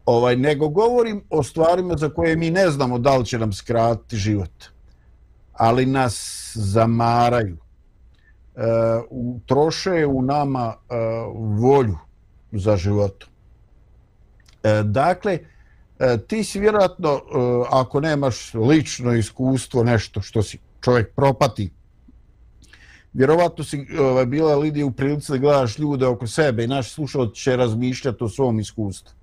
[0.05, 4.17] Ovaj, nego govorim o stvarima za koje mi ne znamo da li će nam skratiti
[4.17, 4.63] život.
[5.53, 7.57] Ali nas zamaraju.
[8.55, 8.61] E,
[9.45, 10.95] troše u nama e,
[11.59, 11.97] volju
[12.51, 13.29] za životom.
[14.63, 15.39] E, dakle,
[15.99, 17.19] e, ti si vjerojatno, e,
[17.69, 21.69] ako nemaš lično iskustvo, nešto što si čovjek propati.
[23.13, 27.33] Vjerovatno si ovaj, bila Lidija u prilici da gledaš ljude oko sebe i naš slušalac
[27.33, 29.15] će razmišljati o svom iskustvu.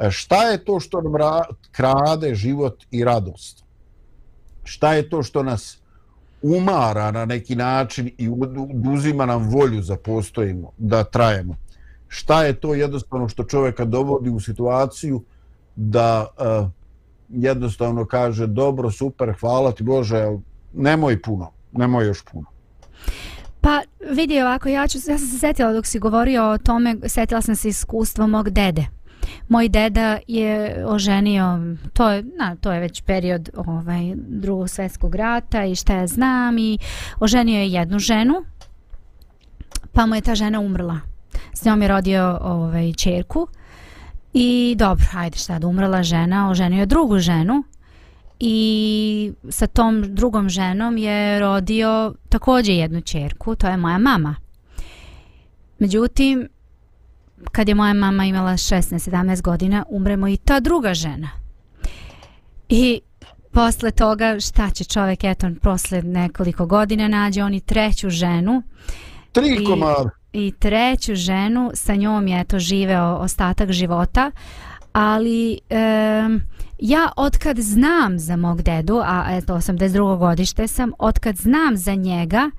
[0.00, 1.12] E, šta je to što nam
[1.72, 3.64] krade život i radost?
[4.64, 5.78] Šta je to što nas
[6.42, 8.28] umara na neki način i
[8.92, 11.56] uzima nam volju za postojimo, da trajemo?
[12.08, 15.22] šta je to jednostavno što čovjeka dovodi u situaciju
[15.76, 16.68] da uh,
[17.28, 20.26] jednostavno kaže dobro, super, hvala ti Bože,
[20.72, 22.46] nemoj puno, nemoj još puno.
[23.60, 27.42] Pa vidi ovako, ja, ću, ja sam se setila dok si govorio o tome, setila
[27.42, 28.86] sam se iskustva mog dede.
[29.48, 31.58] Moj deda je oženio,
[31.92, 36.58] to je, na, to je već period ovaj, drugog svjetskog rata i šta ja znam
[36.58, 36.78] i
[37.20, 38.34] oženio je jednu ženu,
[39.92, 41.00] pa mu je ta žena umrla.
[41.52, 43.48] S njom je rodio ovaj, čerku
[44.32, 47.64] i dobro, ajde šta da umrla žena, oženio je drugu ženu
[48.40, 54.36] i sa tom drugom ženom je rodio također jednu čerku, to je moja mama.
[55.78, 56.48] Međutim,
[57.52, 61.30] kad je moja mama imala 16-17 godina, umremo i ta druga žena.
[62.68, 63.00] I
[63.52, 68.62] posle toga, šta će čovjek, eto, posle nekoliko godina nađe oni treću ženu.
[69.32, 70.10] Tri komada.
[70.32, 74.30] I treću ženu, sa njom je to živeo ostatak života,
[74.92, 76.28] ali e,
[76.78, 80.18] ja otkad znam za mog dedu, a eto 82.
[80.18, 82.50] godište sam, otkad znam za njega,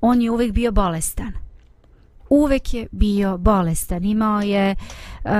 [0.00, 1.44] on je uvijek bio bolestan
[2.30, 4.04] uvek je bio bolestan.
[4.04, 4.74] Imao je
[5.24, 5.30] um,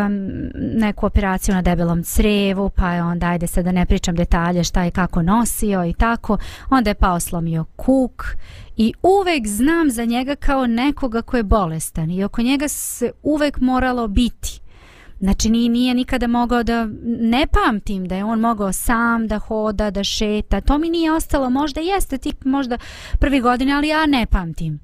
[0.54, 4.84] neku operaciju na debelom crevu, pa je onda, ajde sad da ne pričam detalje šta
[4.84, 6.38] je kako nosio i tako.
[6.70, 8.24] Onda je pao slomio kuk
[8.76, 13.60] i uvek znam za njega kao nekoga ko je bolestan i oko njega se uvek
[13.60, 14.60] moralo biti.
[15.20, 19.90] Znači nije, nije nikada mogao da, ne pamtim da je on mogao sam da hoda,
[19.90, 22.78] da šeta, to mi nije ostalo, možda jeste tik možda
[23.18, 24.80] prvi godine, ali ja ne pamtim.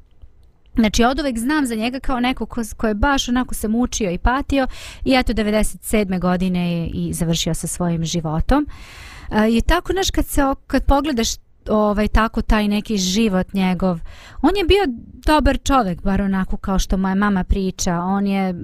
[0.74, 4.10] Znači, od uvek znam za njega kao neko ko, ko je baš onako se mučio
[4.10, 4.66] i patio
[5.04, 6.20] i eto 97.
[6.20, 8.66] godine je i završio sa svojim životom.
[9.30, 11.28] E, I tako, znaš, kad, se, kad pogledaš
[11.68, 13.98] ovaj tako taj neki život njegov.
[14.42, 14.84] On je bio
[15.26, 17.98] dobar čovjek, bar onako kao što moja mama priča.
[17.98, 18.54] On je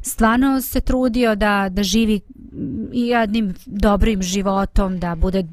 [0.00, 2.20] stvarno se trudio da da živi
[2.52, 5.44] mm, i jednim dobrim životom, da bude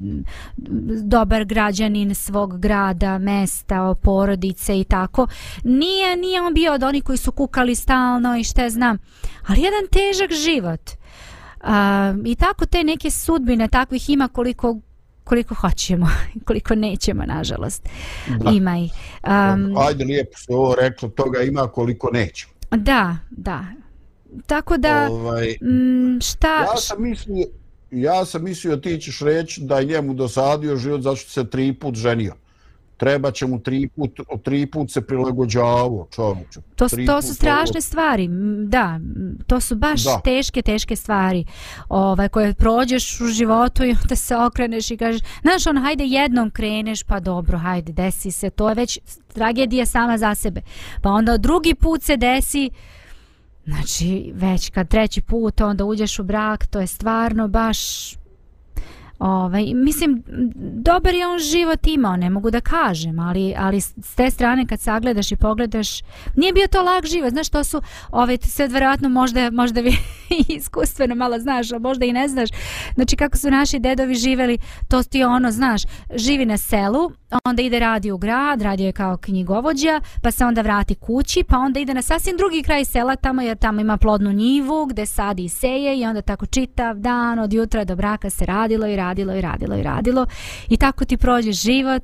[1.03, 5.27] dobar građanin svog grada, mesta, porodice i tako.
[5.63, 8.97] Nije nije on bio od onih koji su kukali stalno i šta znam,
[9.47, 10.91] ali jedan težak život.
[11.61, 14.79] A, I tako te neke sudbine takvih ima koliko
[15.23, 16.07] koliko hoćemo
[16.47, 17.89] koliko nećemo nažalost.
[18.39, 18.51] Da.
[18.51, 18.89] ima i
[19.23, 22.53] um, ajde lijepo se ovo reklo toga ima koliko nećemo.
[22.71, 23.65] Da da.
[24.45, 27.45] Tako da ovaj, m, šta ja sam mislio
[27.91, 31.73] ja sam mislio ti ćeš reći da je njemu dosadio život zato što se tri
[31.73, 32.33] put ženio
[32.97, 36.59] treba će mu tri put, tri put se prilagođavao čovječe.
[36.75, 37.81] To, to su strašne ovo.
[37.81, 38.27] stvari,
[38.67, 38.99] da,
[39.47, 40.21] to su baš da.
[40.23, 41.45] teške, teške stvari
[41.89, 46.51] ovaj, koje prođeš u životu i onda se okreneš i kažeš, znaš on, hajde jednom
[46.51, 48.99] kreneš, pa dobro, hajde, desi se, to je već
[49.33, 50.61] tragedija sama za sebe.
[51.01, 52.69] Pa onda drugi put se desi,
[53.65, 58.13] znači već kad treći put onda uđeš u brak, to je stvarno baš
[59.19, 60.23] Ovaj, mislim,
[60.75, 64.79] dobar je on život imao, ne mogu da kažem, ali, ali s te strane kad
[64.79, 66.01] sagledaš i pogledaš,
[66.35, 69.97] nije bio to lag život, znaš, to su, ovaj, sve vjerojatno možda, možda vi
[70.57, 72.49] iskustveno malo znaš, a možda i ne znaš,
[72.95, 74.57] znači kako su naši dedovi živeli,
[74.89, 75.81] to ti ono, znaš,
[76.15, 77.11] živi na selu,
[77.45, 81.57] onda ide radi u grad, radio je kao knjigovođa, pa se onda vrati kući, pa
[81.57, 85.43] onda ide na sasvim drugi kraj sela tamo, jer tamo ima plodnu njivu gde sadi
[85.43, 89.02] i seje i onda tako čitav dan od jutra do braka se radilo i radilo
[89.03, 90.25] radilo i radilo i radilo
[90.69, 92.03] i tako ti prođe život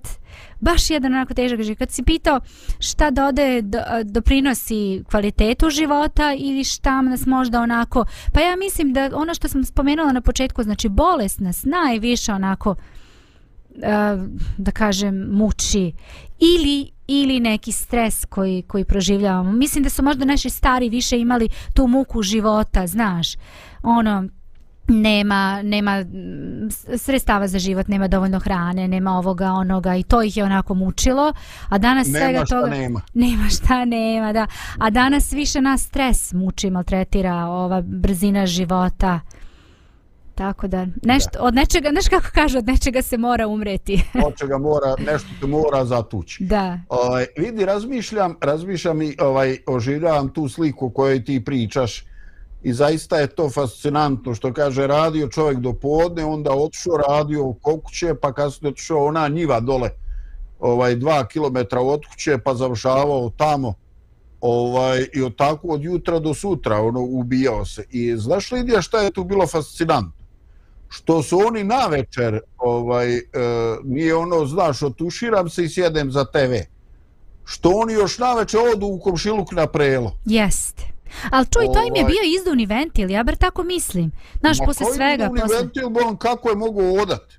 [0.60, 1.80] baš jedan onako težak život.
[1.80, 2.40] Kad si pitao
[2.80, 3.62] šta dode
[4.04, 9.66] doprinosi kvalitetu života ili šta nas možda onako, pa ja mislim da ono što sam
[9.66, 12.76] spomenula na početku, znači bolest nas najviše onako
[13.76, 14.18] eh,
[14.58, 15.92] da kažem muči
[16.40, 19.52] ili ili neki stres koji koji proživljavamo.
[19.52, 23.34] Mislim da su možda naši stari više imali tu muku života, znaš.
[23.84, 24.30] Ono
[24.90, 26.06] nema nema
[26.98, 31.34] sredstava za život, nema dovoljno hrane, nema ovoga, onoga i to ih je onako mučilo.
[31.70, 33.02] A danas nema svega toga nema.
[33.26, 34.48] nema šta nema, da.
[34.78, 39.20] A danas više nas stres muči, maltretira ova brzina života.
[40.36, 41.44] Tako da, nešto, da.
[41.44, 44.02] od nečega, znaš kako kaže, od nečega se mora umreti.
[44.28, 46.44] od čega mora, nešto te mora zatući.
[46.44, 46.80] Da.
[46.90, 52.04] Ovaj, vidi, razmišljam, razmišljam i ovaj, oživljavam tu sliku o kojoj ti pričaš
[52.64, 57.54] i zaista je to fascinantno što kaže radio čovjek do podne, onda otišao radio u
[57.54, 59.90] kuće, pa kasnije otišao ona njiva dole
[60.60, 63.74] ovaj dva kilometra od kuće, pa završavao tamo
[64.42, 67.86] ovaj i od tako od jutra do sutra ono ubijao se.
[67.90, 70.20] I znaš li Lidija šta je tu bilo fascinantno?
[70.90, 73.22] što su oni na večer, ovaj, e,
[73.84, 76.54] nije ono, znaš, otuširam se i sjedem za TV.
[77.46, 80.16] Što oni još na večer odu u komšiluk na prelo.
[80.26, 80.84] Jeste
[81.32, 84.12] Ali čuj, to im je Ovaj- bio izduvni ventil, ja bar tako mislim.
[84.40, 85.58] Znaš, Ma posle koji svega, izduvni posle...
[85.58, 87.34] ventil, bo kako je mogu odat?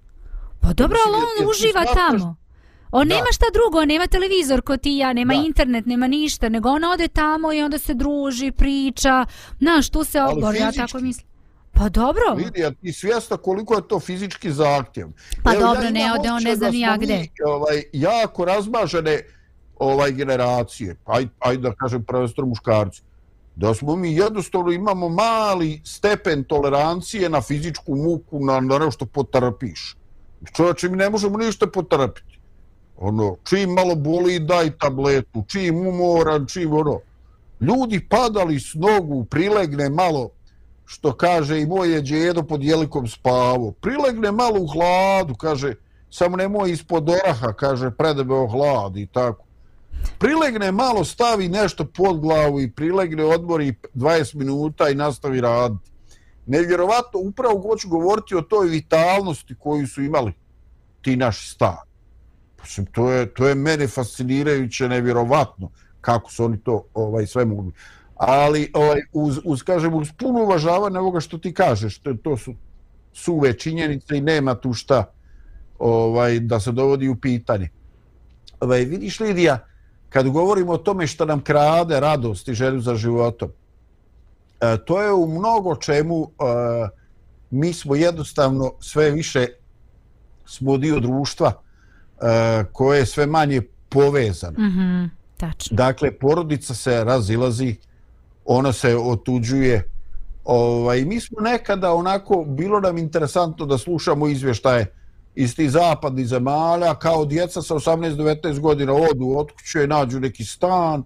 [0.60, 2.36] Pa dobro, ali on uživa tamo.
[2.92, 3.14] On Da.
[3.14, 5.40] nema šta drugo, on nema televizor ko ti ja, nema Da.
[5.40, 9.26] internet, nema ništa, nego on ode tamo i onda se druži, priča,
[9.58, 11.26] znaš, tu se obor, ja tako mislim.
[11.72, 15.08] Pa dobro, Lidija, ti svjesna koliko je to fizički zahtjev.
[15.44, 17.14] Pa Evo, dobro, ja ne ode, on ne zna da ni ja gde.
[17.14, 19.20] mi, Ovaj, jako razmažene
[19.76, 23.02] ovaj generacije, aj, aj da kažem prvenstveno muškarci,
[23.60, 29.06] da smo mi jednostavno imamo mali stepen tolerancije na fizičku muku, na, na ono nešto
[29.06, 29.96] potrpiš.
[30.56, 32.38] Čovječe, mi ne možemo ništa potrpiti.
[32.96, 37.00] Ono, čim malo boli, daj tabletu, čim umoran, čim ono.
[37.60, 40.30] Ljudi padali s nogu, prilegne malo,
[40.84, 43.72] što kaže i moje djedo pod jelikom spavo.
[43.72, 45.74] Prilegne malo u hladu, kaže,
[46.10, 49.44] samo nemoj ispod oraha, kaže, predebeo hlad i tako.
[50.18, 55.90] Prilegne malo, stavi nešto pod glavu i prilegne, odmori 20 minuta i nastavi raditi.
[56.46, 60.32] Nevjerovatno, upravo hoću govoriti o toj vitalnosti koju su imali
[61.02, 61.90] ti naši stari.
[62.62, 65.70] Mislim, to je, to je mene fascinirajuće, nevjerovatno
[66.00, 67.72] kako su oni to ovaj sve mogli.
[68.16, 72.54] Ali ovaj uz uz kažem uz puno uvažavanje ovoga što ti kažeš, to, to su
[73.12, 75.04] suve činjenice i nema tu šta
[75.78, 77.68] ovaj da se dovodi u pitanje.
[78.60, 79.58] Ovaj vidiš Lidija,
[80.10, 83.50] kad govorimo o tome što nam krade radost i želju za životom,
[84.60, 86.88] e, to je u mnogo čemu e,
[87.50, 89.46] mi smo jednostavno sve više
[90.46, 94.58] smo dio društva e, koje je sve manje povezano.
[94.58, 95.04] Mhm,
[95.36, 95.76] tačno.
[95.76, 97.76] Dakle, porodica se razilazi,
[98.44, 99.84] ona se otuđuje.
[100.44, 104.99] Ovaj, mi smo nekada onako, bilo nam interesantno da slušamo izvještaje
[105.34, 111.04] iz tih zapadnih zemalja, kao djeca sa 18-19 godina odu od kuće, nađu neki stan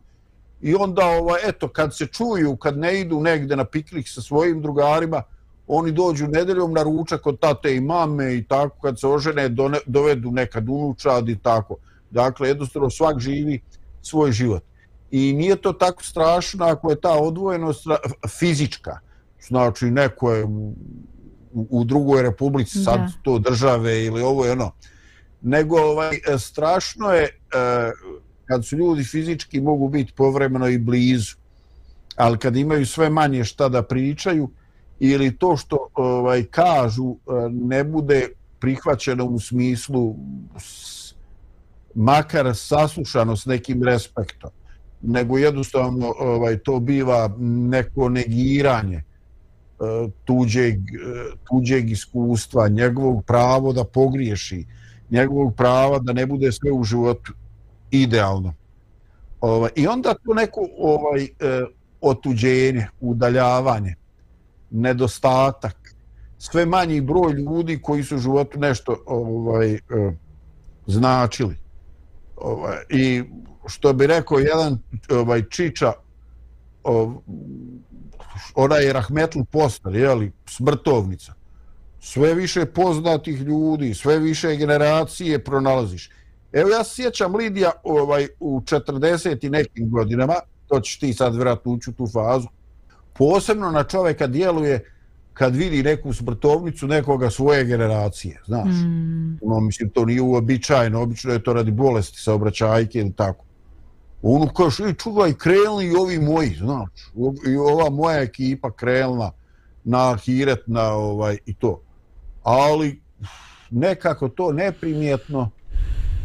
[0.64, 4.62] i onda, ovaj, eto, kad se čuju, kad ne idu negde na piknik sa svojim
[4.62, 5.22] drugarima,
[5.66, 9.79] oni dođu nedeljom na ručak kod tate i mame i tako, kad se ožene, done,
[9.87, 11.77] dovedu nekad unučad i tako.
[12.11, 13.61] Dakle, jednostavno svak živi
[14.03, 14.62] svoj život.
[15.11, 17.87] I nije to tako strašno ako je ta odvojenost
[18.39, 18.99] fizička.
[19.49, 20.47] Znači, neko je
[21.55, 23.09] u, u drugoj republici, sad Da.
[23.23, 24.71] to države ili ovo je ono.
[25.43, 27.29] Nego ovaj, e, strašno je e,
[28.45, 31.37] kad su ljudi fizički mogu biti povremeno i blizu,
[32.17, 34.51] ali kad imaju sve manje šta da pričaju
[35.01, 37.17] ili to što ovaj kažu e,
[37.51, 38.29] ne bude
[38.59, 40.17] prihvaćeno u smislu
[40.59, 41.15] s-
[41.95, 44.51] makar saslušano s nekim respektom,
[45.03, 49.03] nego jednostavno ovaj to biva neko negiranje e,
[49.81, 54.64] E, tuđeg, e, tuđeg iskustva, njegovog pravo da pogriješi,
[55.11, 57.33] njegovog prava da ne bude sve u životu
[57.91, 58.55] idealno.
[59.41, 61.29] Ovaj, I onda to neko ovaj, e,
[62.01, 63.95] otuđenje, udaljavanje,
[64.70, 65.95] nedostatak,
[66.39, 69.79] sve manji broj ljudi koji su u životu nešto ovaj,
[70.87, 71.57] značili.
[72.37, 73.22] Ovaj, I
[73.66, 74.79] što bi rekao jedan
[75.11, 75.93] ovaj, čiča,
[76.83, 77.16] ovaj,
[78.55, 81.35] ona je Rahmetl Postar, jeli, smrtovnica.
[82.01, 86.11] Sve više poznatih ljudi, sve više generacije pronalaziš.
[86.53, 90.35] Evo ja se sjećam Lidija ovaj, u 40 i nekim godinama,
[90.66, 92.49] to ćeš ti sad vjerojatno ući u tu fazu,
[93.18, 94.91] posebno na čoveka djeluje
[95.32, 98.68] kad vidi neku smrtovnicu nekoga svoje generacije, znaš.
[98.68, 103.45] Mm, No, mislim, to nije uobičajeno, obično je to radi bolesti saobraćajke ili tako.
[104.27, 106.91] Ono kaže, i čuvaj, krenuli i ovi moji, znaš,
[107.49, 109.33] i ova moja ekipa krenula
[109.85, 111.83] na Ahiret, na ovaj, i to.
[112.43, 113.03] Ali,
[113.70, 115.51] nekako to neprimjetno,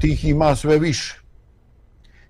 [0.01, 1.21] tih ima sve više.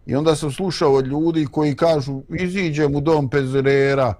[0.06, 4.14] I onda sam slušao od ljudi koji kažu, iziđem u dom penzionera,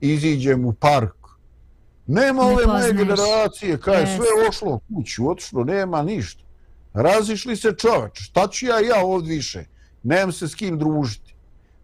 [0.00, 1.18] iziđem u park,
[2.08, 4.16] Nema Ne ove moje generacije, kaj Jest.
[4.16, 6.42] sve ošlo kuću, otišlo, nema ništa.
[6.92, 9.64] Razišli se čoveč, šta ću ja ja ovdje više?
[10.08, 11.34] Nemam se s kim družiti.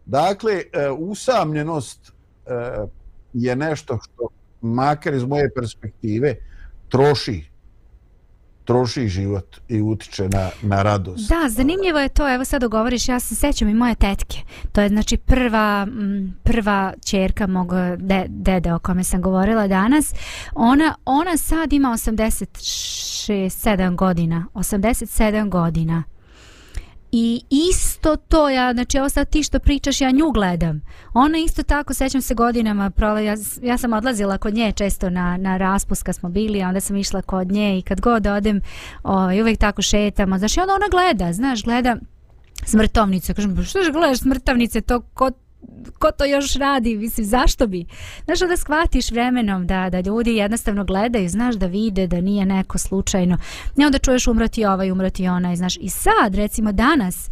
[0.07, 2.13] Dakle, e, usamljenost
[2.47, 2.53] e,
[3.33, 4.29] je nešto što,
[4.61, 6.35] makar iz moje perspektive,
[6.89, 7.45] troši
[8.65, 11.29] troši život i utiče na, na radost.
[11.29, 14.39] Da, zanimljivo je to, evo sad govoriš, ja se sećam i moje tetke.
[14.73, 15.87] To je znači prva,
[16.43, 20.15] prva čerka mog de, dede o kome sam govorila danas.
[20.55, 24.47] Ona, ona sad ima 86, 7 godina.
[24.55, 26.03] 87 godina.
[27.17, 30.81] I isto to, ja, znači ovo sad ti što pričaš, ja nju gledam.
[31.13, 35.37] Ona isto tako, sećam se godinama, prola, ja, ja sam odlazila kod nje često na,
[35.37, 38.61] na raspust kad smo bili, a onda sam išla kod nje i kad god odem,
[39.03, 40.39] ovaj, uvek tako šetamo.
[40.39, 41.97] Znaš, i onda ona gleda, znaš, gleda
[42.65, 43.35] smrtovnice.
[43.35, 45.31] Kažem, pa što gledaš smrtovnice, to ko
[45.99, 47.87] ko to još radi, mislim, zašto bi?
[48.25, 52.79] Znaš, da shvatiš vremenom da, da ljudi jednostavno gledaju, znaš, da vide da nije neko
[52.79, 53.39] slučajno.
[53.77, 55.77] Ne onda čuješ umrati ovaj, umrati onaj, znaš.
[55.77, 57.31] I sad, recimo danas,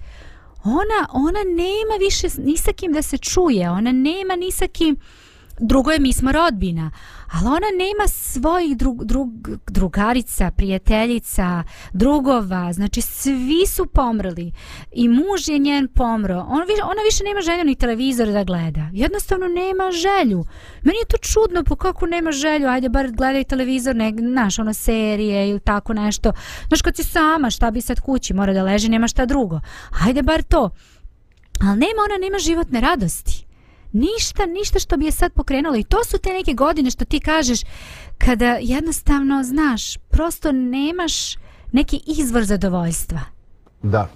[0.64, 4.96] ona, ona nema više ni sa kim da se čuje, ona nema ni sa kim,
[5.62, 6.90] drugo je mi smo rodbina,
[7.32, 9.30] ali ona nema svojih drug, drug,
[9.66, 14.52] drugarica, prijateljica, drugova, znači svi su pomrli
[14.92, 16.46] i muž je njen pomro.
[16.48, 18.88] ona više, ona više nema želju ni televizor da gleda.
[18.92, 20.44] Jednostavno nema želju.
[20.82, 24.74] Meni je to čudno, po kako nema želju, ajde bar gledaj televizor, ne, znaš, ono
[24.74, 26.32] serije ili tako nešto.
[26.68, 29.60] Znaš, kad si sama, šta bi sad kući, mora da leži, nema šta drugo.
[30.06, 30.70] Ajde bar to.
[31.60, 33.51] Ali nema, ona nema životne radosti
[33.92, 37.20] ništa, ništa što bi je sad pokrenulo i to su te neke godine što ti
[37.20, 37.60] kažeš
[38.18, 41.36] kada jednostavno znaš, prosto nemaš
[41.72, 43.20] neki izvor zadovoljstva.
[43.82, 44.08] Da.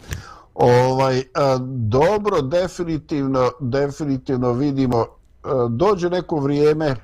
[0.55, 1.59] Ovaj, a,
[1.89, 5.07] dobro, definitivno, definitivno vidimo,
[5.43, 6.97] a, dođe neko vrijeme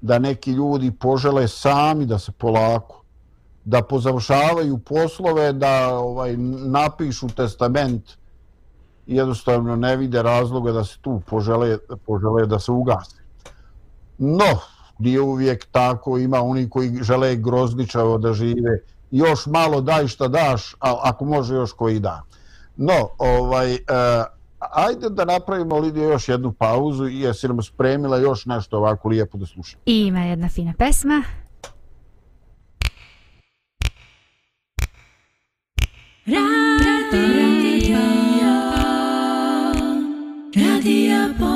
[0.00, 3.02] da neki ljudi požele sami da se polako,
[3.64, 6.36] da pozavršavaju poslove, da ovaj
[6.66, 8.02] napišu testament,
[9.06, 13.16] jednostavno ne vide razloga da se tu požele, požele da se ugasi.
[14.18, 14.58] No,
[14.98, 18.80] nije uvijek tako, ima oni koji žele grozničavo da žive,
[19.10, 22.22] još malo daj šta daš, a ako može još koji da.
[22.76, 23.78] No, ovaj, uh,
[24.58, 29.38] ajde da napravimo Lidija još jednu pauzu i jesi nam spremila još nešto ovako lijepo
[29.38, 29.82] da slušamo.
[29.86, 31.22] I ima jedna fina pesma.
[36.26, 37.65] Radio.
[40.56, 41.55] Radija pomirenje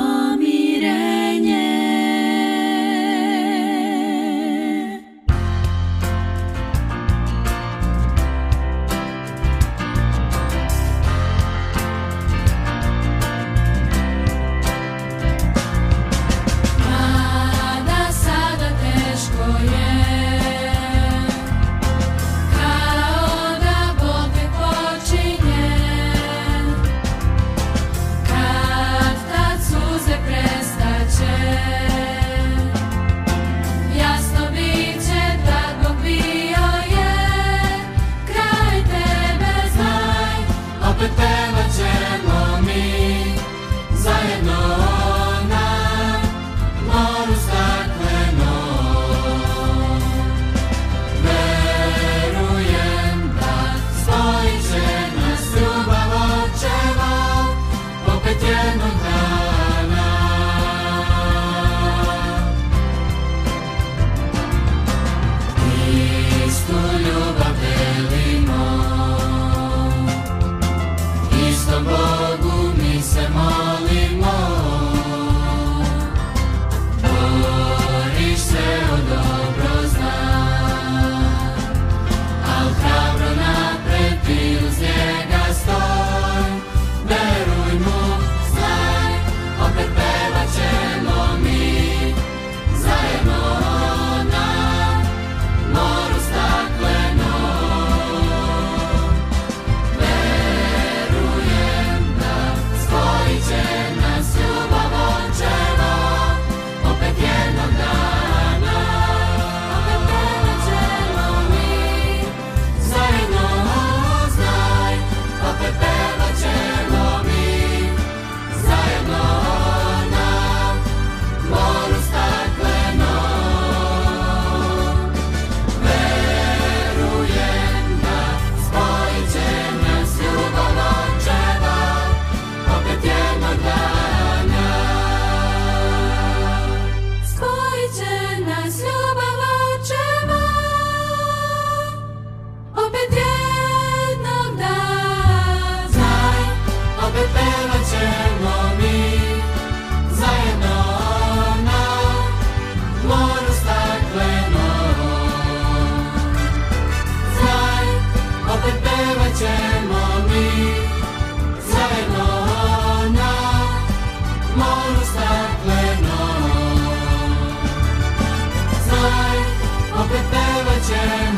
[170.91, 171.30] Satan.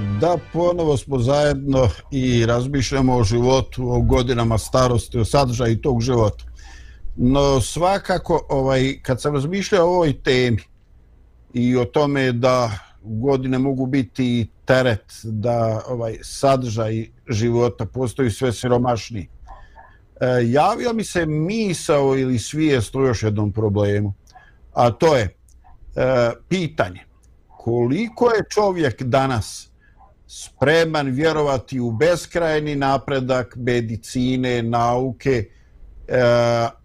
[0.00, 6.44] Da, ponovo smo zajedno i razmišljamo o životu, o godinama starosti, o sadržaju tog života.
[7.16, 10.62] No svakako, ovaj, kad sam razmišljao o ovoj temi
[11.54, 12.70] i o tome da
[13.02, 19.28] godine mogu biti teret, da ovaj sadržaj života postoji sve siromašniji,
[20.20, 24.14] e, javio mi se misao ili svijest o još jednom problemu,
[24.74, 25.30] a to je e,
[26.48, 27.00] pitanje
[27.48, 29.67] koliko je čovjek danas
[30.28, 35.44] spreman vjerovati u beskrajni napredak medicine, nauke,
[36.08, 36.20] e,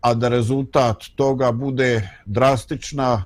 [0.02, 3.24] a da rezultat toga bude drastična,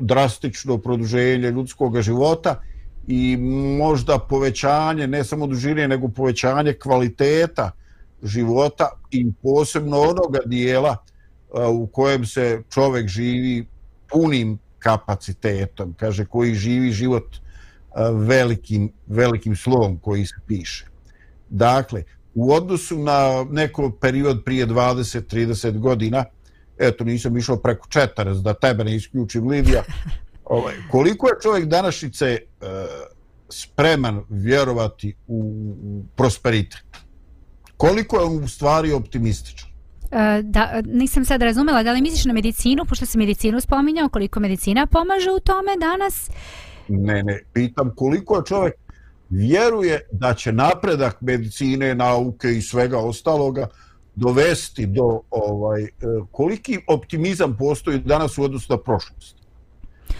[0.00, 2.60] drastično produženje ljudskog života
[3.06, 3.36] i
[3.78, 7.70] možda povećanje, ne samo dužine, nego povećanje kvaliteta
[8.22, 13.66] života i posebno onoga dijela e, u kojem se čovjek živi
[14.10, 17.24] punim kapacitetom, kaže, koji živi život
[18.12, 20.86] velikim, velikim slovom koji se piše.
[21.48, 22.02] Dakle,
[22.34, 26.24] u odnosu na neko period prije 20-30 godina,
[26.78, 29.82] eto nisam išao preko četaras da tebe ne isključim Lidija,
[30.44, 32.40] ovaj, koliko je čovjek današnjice e,
[33.48, 35.38] spreman vjerovati u,
[35.82, 36.80] u prosperitet?
[37.76, 39.68] Koliko je on u stvari optimističan?
[40.10, 44.40] E, da, nisam sad razumela, da li misliš na medicinu, pošto se medicinu spominjao, koliko
[44.40, 46.30] medicina pomaže u tome danas?
[46.88, 48.74] Ne, ne, pitam koliko je čovjek
[49.30, 53.68] vjeruje da će napredak medicine, nauke i svega ostaloga
[54.14, 55.88] dovesti do ovaj e,
[56.32, 59.36] koliki optimizam postoji danas u odnosu na prošlost.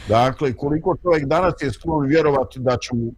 [0.09, 3.13] Dakle, koliko čovjek danas je sklon vjerovati da će mu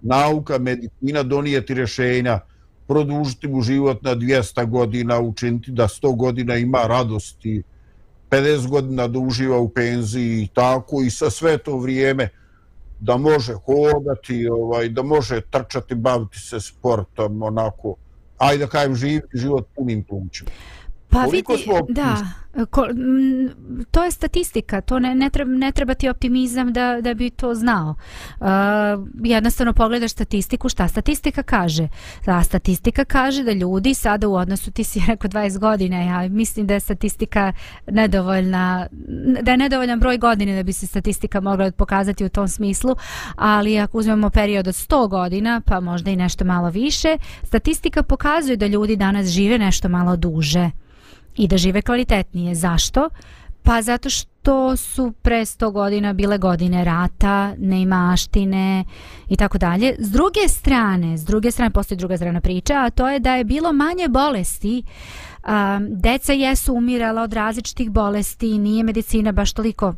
[0.00, 2.40] nauka, medicina donijeti rješenja,
[2.88, 7.62] produžiti mu život na 200 godina, učiniti da 100 godina ima radosti,
[8.30, 12.28] 50 godina da uživa u penziji i tako i sa sve to vrijeme
[13.04, 17.96] da može hodati, ovaj, da može trčati, baviti se sportom, onako,
[18.38, 20.50] ajde da kajem živiti život punim plućima.
[21.14, 21.44] Pa vidi,
[21.88, 22.16] da,
[22.70, 27.14] ko, m, to je statistika, to ne, ne, treba, ne treba ti optimizam da, da
[27.14, 27.94] bi to znao.
[28.40, 28.46] Uh,
[29.24, 31.88] jednostavno pogledaš statistiku, šta statistika kaže?
[32.26, 36.66] Da, statistika kaže da ljudi sada u odnosu, ti si rekao 20 godina, ja mislim
[36.66, 37.52] da je statistika
[37.86, 38.86] nedovoljna,
[39.42, 42.96] da je nedovoljan broj godine da bi se statistika mogla pokazati u tom smislu,
[43.36, 48.56] ali ako uzmemo period od 100 godina, pa možda i nešto malo više, statistika pokazuje
[48.56, 50.70] da ljudi danas žive nešto malo duže
[51.36, 52.54] i da žive kvalitetnije.
[52.54, 53.08] Zašto?
[53.62, 58.84] Pa zato što su pre 100 godina bile godine rata, neimaštine
[59.28, 59.96] i tako dalje.
[59.98, 63.44] S druge strane, s druge strane postoji druga strana priča, a to je da je
[63.44, 64.82] bilo manje bolesti.
[65.46, 69.94] Um, deca jesu umirala od različitih bolesti, nije medicina baš toliko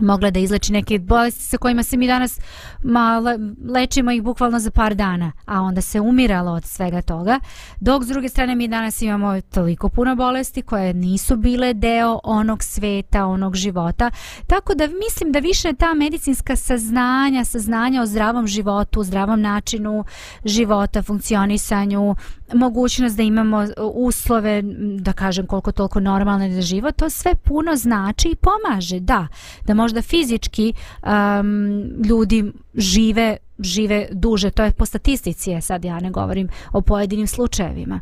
[0.00, 2.40] mogla da izleči neke bolesti sa kojima se mi danas
[2.82, 3.22] ma,
[3.68, 7.40] lečimo ih bukvalno za par dana, a onda se umiralo od svega toga.
[7.80, 12.62] Dok s druge strane mi danas imamo toliko puno bolesti koje nisu bile deo onog
[12.62, 14.10] sveta, onog života.
[14.46, 20.04] Tako da mislim da više ta medicinska saznanja, saznanja o zdravom životu, zdravom načinu
[20.44, 22.14] života, funkcionisanju,
[22.54, 24.62] mogućnost da imamo e, uslove,
[24.98, 29.26] da kažem koliko toliko normalne za život, to sve puno znači i pomaže, da,
[29.66, 36.00] da možda fizički um, ljudi žive žive duže, to je po statistici, e, sad ja
[36.00, 38.00] ne govorim o pojedinim slučajevima.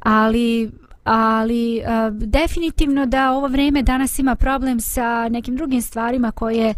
[0.00, 0.70] Ali
[1.04, 6.74] ali uh, definitivno da ovo vrijeme danas ima problem sa nekim drugim stvarima koje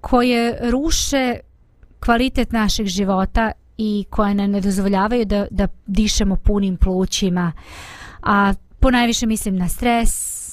[0.00, 1.38] koje ruše
[2.00, 3.52] kvalitet našeg života
[3.82, 7.52] i koje ne, ne dozvoljavaju da, da dišemo punim plućima.
[8.22, 10.10] A po najviše mislim na stres,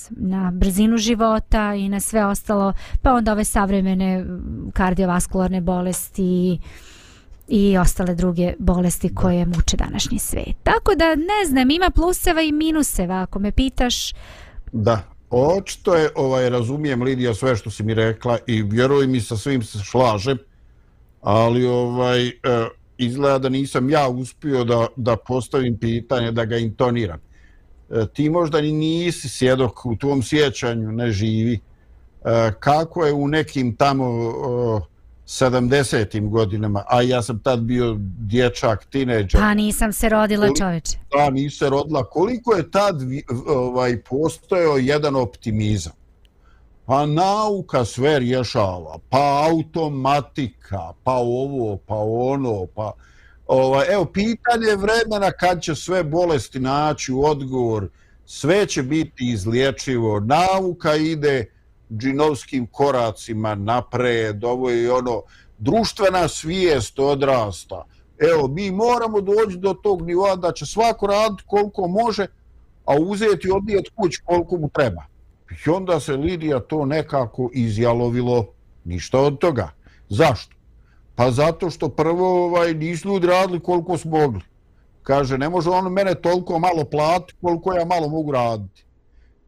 [0.10, 4.26] na brzinu života i na sve ostalo, pa onda ove savremene
[4.74, 6.60] kardiovaskularne bolesti
[7.48, 10.56] i ostale druge bolesti koje muče današnji svet.
[10.64, 14.14] Tako da ne znam, ima pluseva i minuseva, ako me pitaš.
[14.72, 19.38] Da, očito je, ovaj, razumijem Lidija sve što si mi rekla i vjeruj mi sa
[19.38, 20.38] svim se šlažem,
[21.22, 22.34] ali ovaj, e,
[22.98, 27.20] izgleda da nisam ja uspio da, da postavim pitanje, da ga intoniram.
[27.90, 31.54] E, ti možda ni nisi sjedok u tvom sjećanju, ne živi.
[31.54, 34.06] E, kako je u nekim tamo
[35.28, 36.30] 70.
[36.30, 39.40] godinama, a ja sam tad bio dječak, tineđer.
[39.40, 40.98] Pa nisam se rodila čoveče.
[41.12, 42.04] Da, nisam se rodila.
[42.04, 43.02] Koliko je tad
[43.48, 45.94] ovaj, postojao jedan optimizam?
[46.88, 52.92] Pa nauka sve rješava, pa automatika, pa ovo, pa ono, pa...
[53.48, 57.90] Ovaj, evo, pitanje vremena kad će sve bolesti naći u odgovor,
[58.26, 61.46] sve će biti izliječivo, nauka ide
[61.92, 65.22] džinovskim koracima napred, ovo je ono,
[65.58, 67.86] društvena svijest odrasta.
[68.20, 72.28] Evo, mi moramo doći do tog nivoa da će svako raditi koliko može,
[72.86, 75.17] a uzeti odnijeti kuć koliko mu treba.
[75.52, 78.48] I onda se Lidija to nekako izjalovilo
[78.86, 79.70] ništa od toga.
[80.10, 80.56] Zašto?
[81.16, 84.42] Pa zato što prvo ovaj, nisu ljudi radili koliko su mogli.
[85.04, 88.86] Kaže, ne može on mene toliko malo plati koliko ja malo mogu raditi.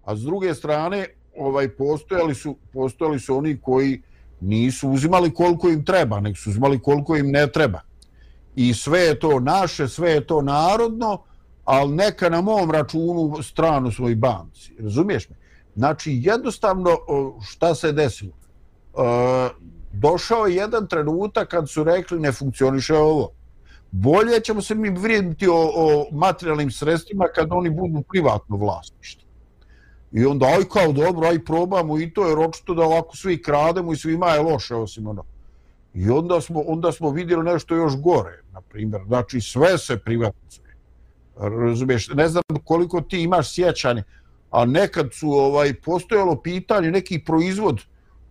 [0.05, 1.05] A s druge strane,
[1.37, 4.01] ovaj postojali su postojali su oni koji
[4.41, 7.81] nisu uzimali koliko im treba, nek su uzimali koliko im ne treba.
[8.55, 11.23] I sve je to naše, sve je to narodno,
[11.65, 14.73] ali neka na mom računu stranu svoj banci.
[14.79, 15.35] Razumiješ me?
[15.75, 16.97] Znači, jednostavno,
[17.49, 18.31] šta se desilo?
[18.33, 19.49] E,
[19.93, 23.29] došao je jedan trenutak kad su rekli ne funkcioniše ovo.
[23.91, 29.29] Bolje ćemo se mi vrijediti o, o materijalnim sredstvima kad oni budu privatno vlasništvo.
[30.11, 33.93] I onda, aj kao dobro, aj probamo i to, jer očito da ovako svi krademo
[33.93, 35.23] i svima je loše, osim ono.
[35.93, 39.01] I onda smo, onda smo vidjeli nešto još gore, na primjer.
[39.07, 40.75] Znači, sve se privatizuje.
[41.37, 44.03] Razumiješ, ne znam koliko ti imaš sjećanje,
[44.51, 47.81] a nekad su ovaj postojalo pitanje, neki proizvod,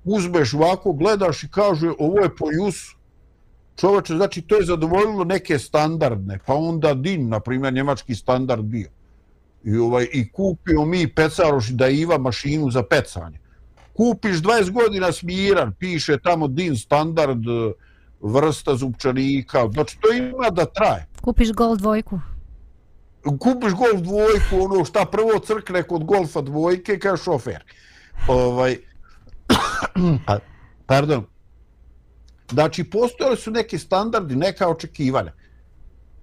[0.05, 2.97] uzmeš ovako, gledaš i kaže, ovo je po jusu.
[3.77, 8.89] Čoveče, znači, to je zadovoljilo neke standardne, pa onda DIN, na primjer, njemački standard bio
[9.65, 13.39] i ovaj i kupio mi pecaroš da iva mašinu za pecanje.
[13.93, 17.43] Kupiš 20 godina smiran, piše tamo din standard
[18.21, 21.07] vrsta zupčanika, znači to ima da traje.
[21.21, 22.21] Kupiš gol dvojku.
[23.23, 27.65] Kupiš gol dvojku, ono šta prvo crkne kod golfa dvojke, kao šofer.
[28.29, 28.77] Ovaj,
[30.87, 31.27] pardon.
[32.51, 35.33] Znači, postojali su neki standardi, neka očekivanja.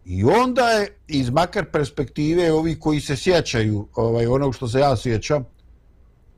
[0.06, 4.98] I onda je iz makar perspektive ovi koji se sjećaju ovaj, onog što se ja
[4.98, 5.46] sjećam,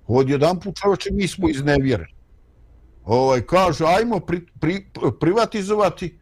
[0.08, 2.14] od jedan put čovječe mi smo iznevjereni.
[3.06, 4.86] Ovaj, kažu, ajmo pri, pri,
[5.20, 6.20] privatizovati,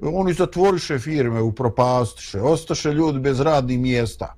[0.00, 4.34] oni zatvoriše firme, upropastiše, ostaše ljudi bez radnih mjesta.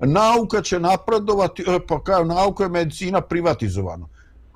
[0.00, 4.06] Nauka će napredovati, e, pa kao nauka je medicina privatizovana.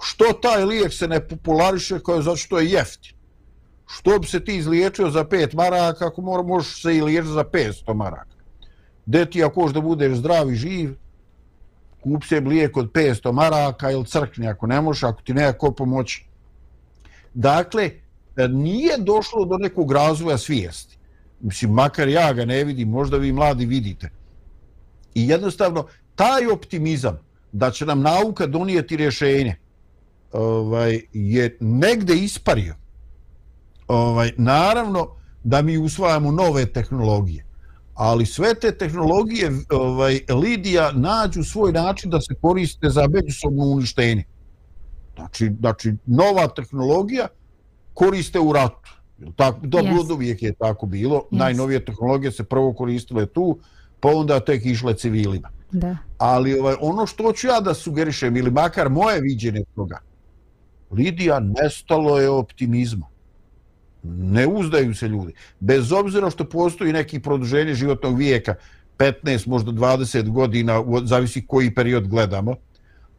[0.02, 3.14] Što taj lijek se ne populariše, kao zato što je jeftin?
[3.86, 7.44] što bi se ti izliječio za 5 maraka ako mora, možeš se i liječiti za
[7.44, 8.36] 500 maraka.
[9.06, 10.94] Gde ti ako da budeš zdrav i živ,
[12.02, 16.26] kup se lijek od 500 maraka ili crkni ako ne možeš, ako ti neko pomoći.
[17.34, 17.90] Dakle,
[18.36, 20.98] nije došlo do nekog razvoja svijesti.
[21.40, 24.10] Mislim, makar ja ga ne vidim, možda vi mladi vidite.
[25.14, 27.18] I jednostavno, taj optimizam
[27.52, 29.56] da će nam nauka donijeti rješenje
[30.32, 32.74] ovaj, je negde ispario
[33.88, 35.08] ovaj, naravno
[35.44, 37.44] da mi usvajamo nove tehnologije,
[37.94, 44.24] ali sve te tehnologije ovaj, Lidija nađu svoj način da se koriste za međusobno uništenje.
[45.14, 47.28] Znači, znači, nova tehnologija
[47.94, 48.90] koriste u ratu.
[49.36, 50.12] Tako, dobro, yes.
[50.12, 51.16] uvijek je tako bilo.
[51.16, 51.38] Yes.
[51.38, 53.58] Najnovije tehnologije se prvo koristile tu,
[54.00, 55.50] pa onda tek išle civilima.
[55.72, 55.96] Da.
[56.18, 59.98] Ali ovaj, ono što ću ja da sugerišem, ili makar moje viđenje toga,
[60.90, 63.06] Lidija nestalo je optimizma
[64.04, 65.32] ne uzdaju se ljudi.
[65.60, 68.54] Bez obzira što postoji neki produženje životnog vijeka,
[68.98, 72.56] 15, možda 20 godina, zavisi koji period gledamo,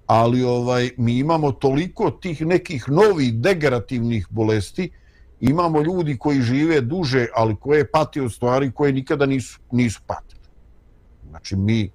[0.08, 4.90] ali ovaj mi imamo toliko tih nekih novih degenerativnih bolesti,
[5.40, 10.42] imamo ljudi koji žive duže, ali koje pati od stvari koje nikada nisu, nisu patili.
[11.30, 11.92] Znači, mi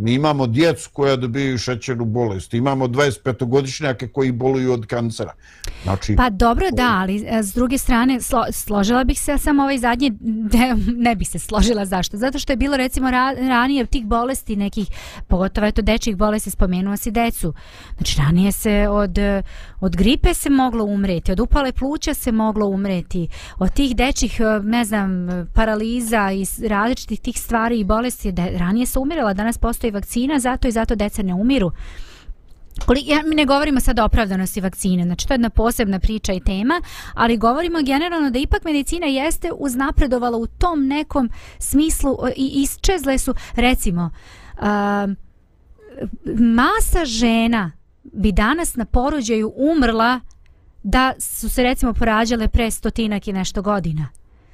[0.00, 2.54] Mi imamo djecu koja dobiju šećernu bolest.
[2.54, 5.32] Imamo 25-godišnjake koji boluju od kancera.
[5.82, 9.78] Znači, pa dobro, da, ali e, s druge strane, slo, složila bih se samo ovaj
[9.78, 10.12] zadnji,
[10.54, 11.84] ne, ne bih se složila.
[11.84, 12.16] Zašto?
[12.16, 14.88] Zato što je bilo recimo ra, ranije tih bolesti nekih,
[15.26, 17.54] pogotovo eto dečjih bolesti, spomenuo si decu.
[17.96, 19.18] Znači ranije se od,
[19.80, 23.28] od gripe se moglo umreti, od upale pluća se moglo umreti,
[23.58, 28.86] od tih dečjih, e, ne znam, paraliza i različitih tih stvari i bolesti, da ranije
[28.86, 31.72] se umirala, danas postoji postoji vakcina, zato i zato deca ne umiru.
[33.04, 36.40] Ja, mi ne govorimo sad o opravdanosti vakcine, znači to je jedna posebna priča i
[36.40, 36.80] tema,
[37.14, 43.34] ali govorimo generalno da ipak medicina jeste uznapredovala u tom nekom smislu i isčezle su,
[43.54, 44.10] recimo,
[44.58, 44.64] uh,
[46.40, 47.72] masa žena
[48.02, 50.20] bi danas na porođaju umrla
[50.82, 54.08] da su se recimo porađale pre stotinak i nešto godina.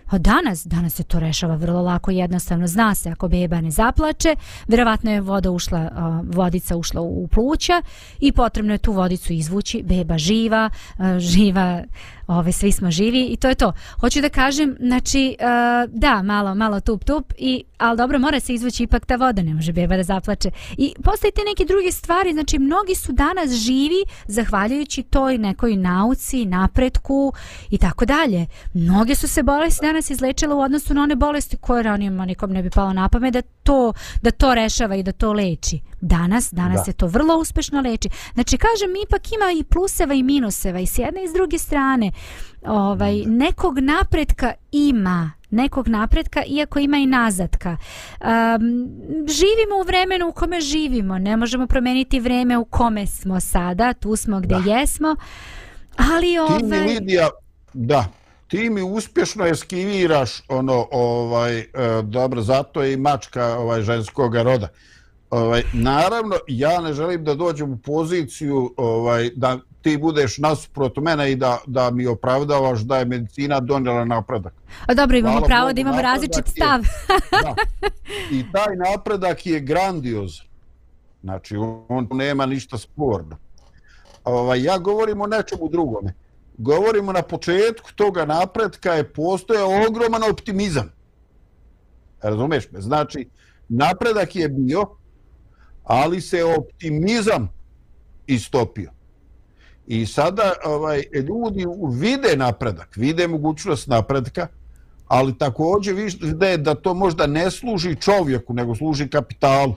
[0.06, 2.66] A danas, danas se to rešava vrlo lako i jednostavno.
[2.66, 4.36] Zna se ako beba ne zaplače,
[4.68, 5.90] vjerovatno je voda ušla,
[6.32, 7.82] vodica ušla u pluća
[8.20, 9.82] i potrebno je tu vodicu izvući.
[9.82, 10.70] Beba živa,
[11.18, 11.82] živa
[12.26, 13.72] Ove, svi smo živi i to je to.
[14.00, 18.54] Hoću da kažem, znači, uh, da, malo, malo tup tup, i, ali dobro, mora se
[18.54, 20.50] izvući ipak ta voda, ne može beba da zaplače.
[20.76, 26.44] I postoje te neke druge stvari, znači, mnogi su danas živi zahvaljujući toj nekoj nauci,
[26.44, 27.32] napretku
[27.70, 28.46] i tako dalje.
[28.74, 32.62] Mnoge su se bolesti danas izlečile u odnosu na one bolesti koje ranijima nikom ne
[32.62, 35.80] bi palo na pamet da to, da to rešava i da to leči.
[36.06, 36.84] Danas, danas da.
[36.84, 38.08] se to vrlo uspešno leči.
[38.34, 42.12] Znači, kažem, ipak ima i pluseva i minuseva i s jedne i s druge strane.
[42.66, 47.76] Ovaj, nekog napretka ima, nekog napretka, iako ima i nazadka.
[48.20, 48.28] Um,
[49.28, 54.16] živimo u vremenu u kome živimo, ne možemo promeniti vreme u kome smo sada, tu
[54.16, 54.70] smo gde da.
[54.70, 55.16] jesmo,
[55.96, 56.58] ali ovaj...
[56.58, 57.28] Ti mi, Lidija,
[57.72, 58.04] da,
[58.48, 61.66] ti mi uspješno eskiviraš ono, ovaj, e,
[62.02, 64.68] dobro, zato je i mačka ovaj, ženskog roda.
[65.34, 71.32] Ovaj, naravno, ja ne želim da dođem u poziciju ovaj, da ti budeš nasuprot mene
[71.32, 74.54] i da, da mi opravdavaš da je medicina donijela napredak.
[74.86, 76.80] A dobro, imamo Hvala pravo da imamo različit stav.
[76.80, 76.86] Je,
[77.42, 77.54] da.
[78.30, 80.30] I taj napredak je grandioz.
[81.22, 81.56] Znači,
[81.88, 83.36] on nema ništa sporno.
[84.24, 86.14] Ovaj, ja govorim o nečemu drugome.
[86.58, 90.92] Govorimo na početku toga napredka je postoje ogroman optimizam.
[92.22, 92.80] Razumeš me?
[92.80, 93.28] Znači,
[93.68, 94.96] napredak je bio,
[95.84, 97.48] ali se optimizam
[98.26, 98.90] istopio.
[99.86, 104.46] I sada ovaj ljudi vide napredak, vide mogućnost napredka,
[105.08, 109.74] ali također vide da to možda ne služi čovjeku, nego služi kapitalu.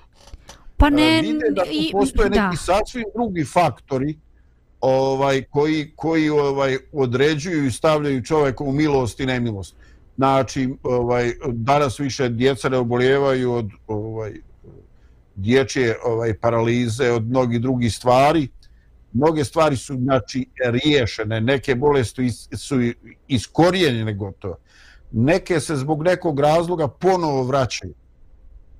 [0.77, 2.57] Pa ne, vide da tu postoje neki da.
[2.57, 4.17] sasvim drugi faktori
[4.81, 9.75] ovaj koji koji ovaj određuju i stavljaju čovjeka u milost i nemilost.
[10.15, 14.33] Znači, ovaj danas više djeca ne obolijevaju od ovaj
[15.37, 18.49] dječje ovaj paralize, od mnogih drugih stvari
[19.13, 22.75] mnoge stvari su znači riješene, neke bolesti su
[23.27, 24.57] iskorijenjene gotovo.
[25.11, 27.93] Neke se zbog nekog razloga ponovo vraćaju.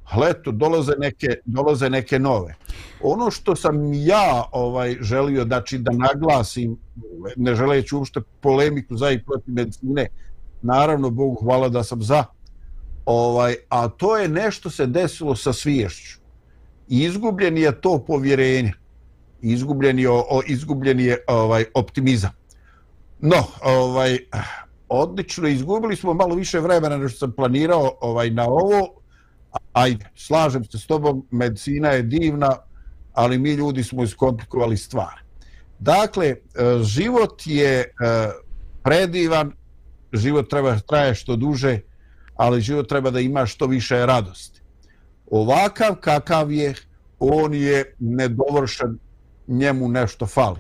[0.03, 2.55] Ali eto, dolaze neke, dolaze neke nove.
[3.01, 6.78] Ono što sam ja ovaj želio znači, da naglasim,
[7.36, 10.08] ne želeći uopšte polemiku za i protiv medicine,
[10.62, 12.24] naravno, Bogu hvala da sam za,
[13.05, 16.26] ovaj, a to je nešto se desilo sa sviješću.
[16.88, 18.73] Izgubljen je to povjerenje
[19.41, 22.31] izgubljen je, o, izgubljen je ovaj optimizam.
[23.19, 24.17] No, ovaj
[24.89, 28.93] odlično izgubili smo malo više vremena nego što sam planirao ovaj na ovo.
[29.73, 32.55] Ajde, slažem se s tobom, medicina je divna,
[33.13, 35.21] ali mi ljudi smo iskomplikovali stvar.
[35.79, 36.35] Dakle, e,
[36.83, 37.85] život je e,
[38.83, 39.51] predivan,
[40.13, 41.79] život treba traje što duže,
[42.35, 44.61] ali život treba da ima što više radosti.
[45.32, 46.73] Ovakav kakav je,
[47.19, 48.97] on je nedovršen
[49.47, 50.59] njemu nešto fali.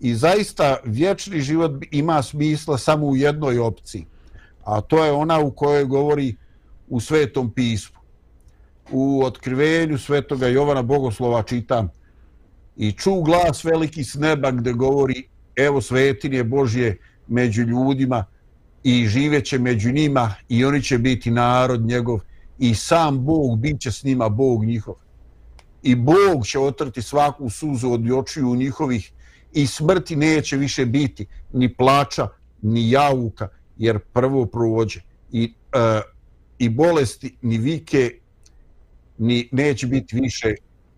[0.00, 4.06] I zaista vječni život ima smisla samo u jednoj opciji,
[4.64, 6.36] a to je ona u kojoj govori
[6.88, 7.98] u svetom pismu.
[8.90, 11.88] U otkrivenju svetoga Jovana Bogoslova čitam
[12.76, 18.24] i ču glas veliki s neba gde govori evo svetinje Božje među ljudima
[18.84, 22.20] i živeće među njima i oni će biti narod njegov
[22.62, 24.94] i sam Bog bit će s njima Bog njihov
[25.82, 29.12] i Bog će otrti svaku suzu od očiju njihovih
[29.52, 32.28] i smrti neće više biti ni plača,
[32.62, 33.48] ni javuka,
[33.78, 35.00] jer prvo provođe.
[35.32, 36.02] I, uh,
[36.58, 38.18] i bolesti, ni vike,
[39.18, 40.54] ni neće biti više,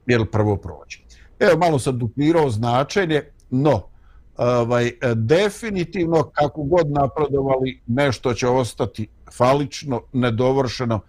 [0.07, 0.99] jer prvo provođe.
[1.39, 3.89] Evo, malo sam duplirao značenje, no,
[4.37, 11.01] ovaj, definitivno, kako god napredovali, nešto će ostati falično, nedovršeno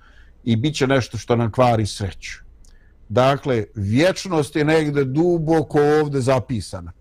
[0.46, 2.40] i bit će nešto što nam kvari sreću.
[3.10, 6.92] Dakle, vječnost je negde duboko ovde zapisana.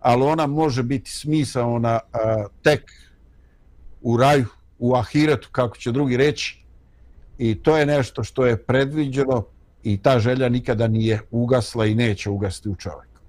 [0.00, 2.92] Ali ona može biti smisa ona a, tek
[4.02, 4.46] u raju,
[4.78, 6.62] u ahiretu, kako će drugi reći.
[7.38, 9.44] I to je nešto što je predviđeno
[9.82, 13.20] i ta želja nikada nije ugasla i neće ugasti u čovjeku.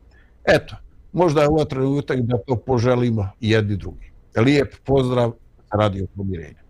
[0.45, 0.75] Eto,
[1.13, 4.11] možda je ovo trenutak da to poželimo jedni drugi.
[4.35, 5.31] Lijep pozdrav
[5.73, 6.61] radio pomirenja.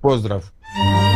[0.00, 0.40] Pozdrav.
[0.40, 1.07] Pozdrav.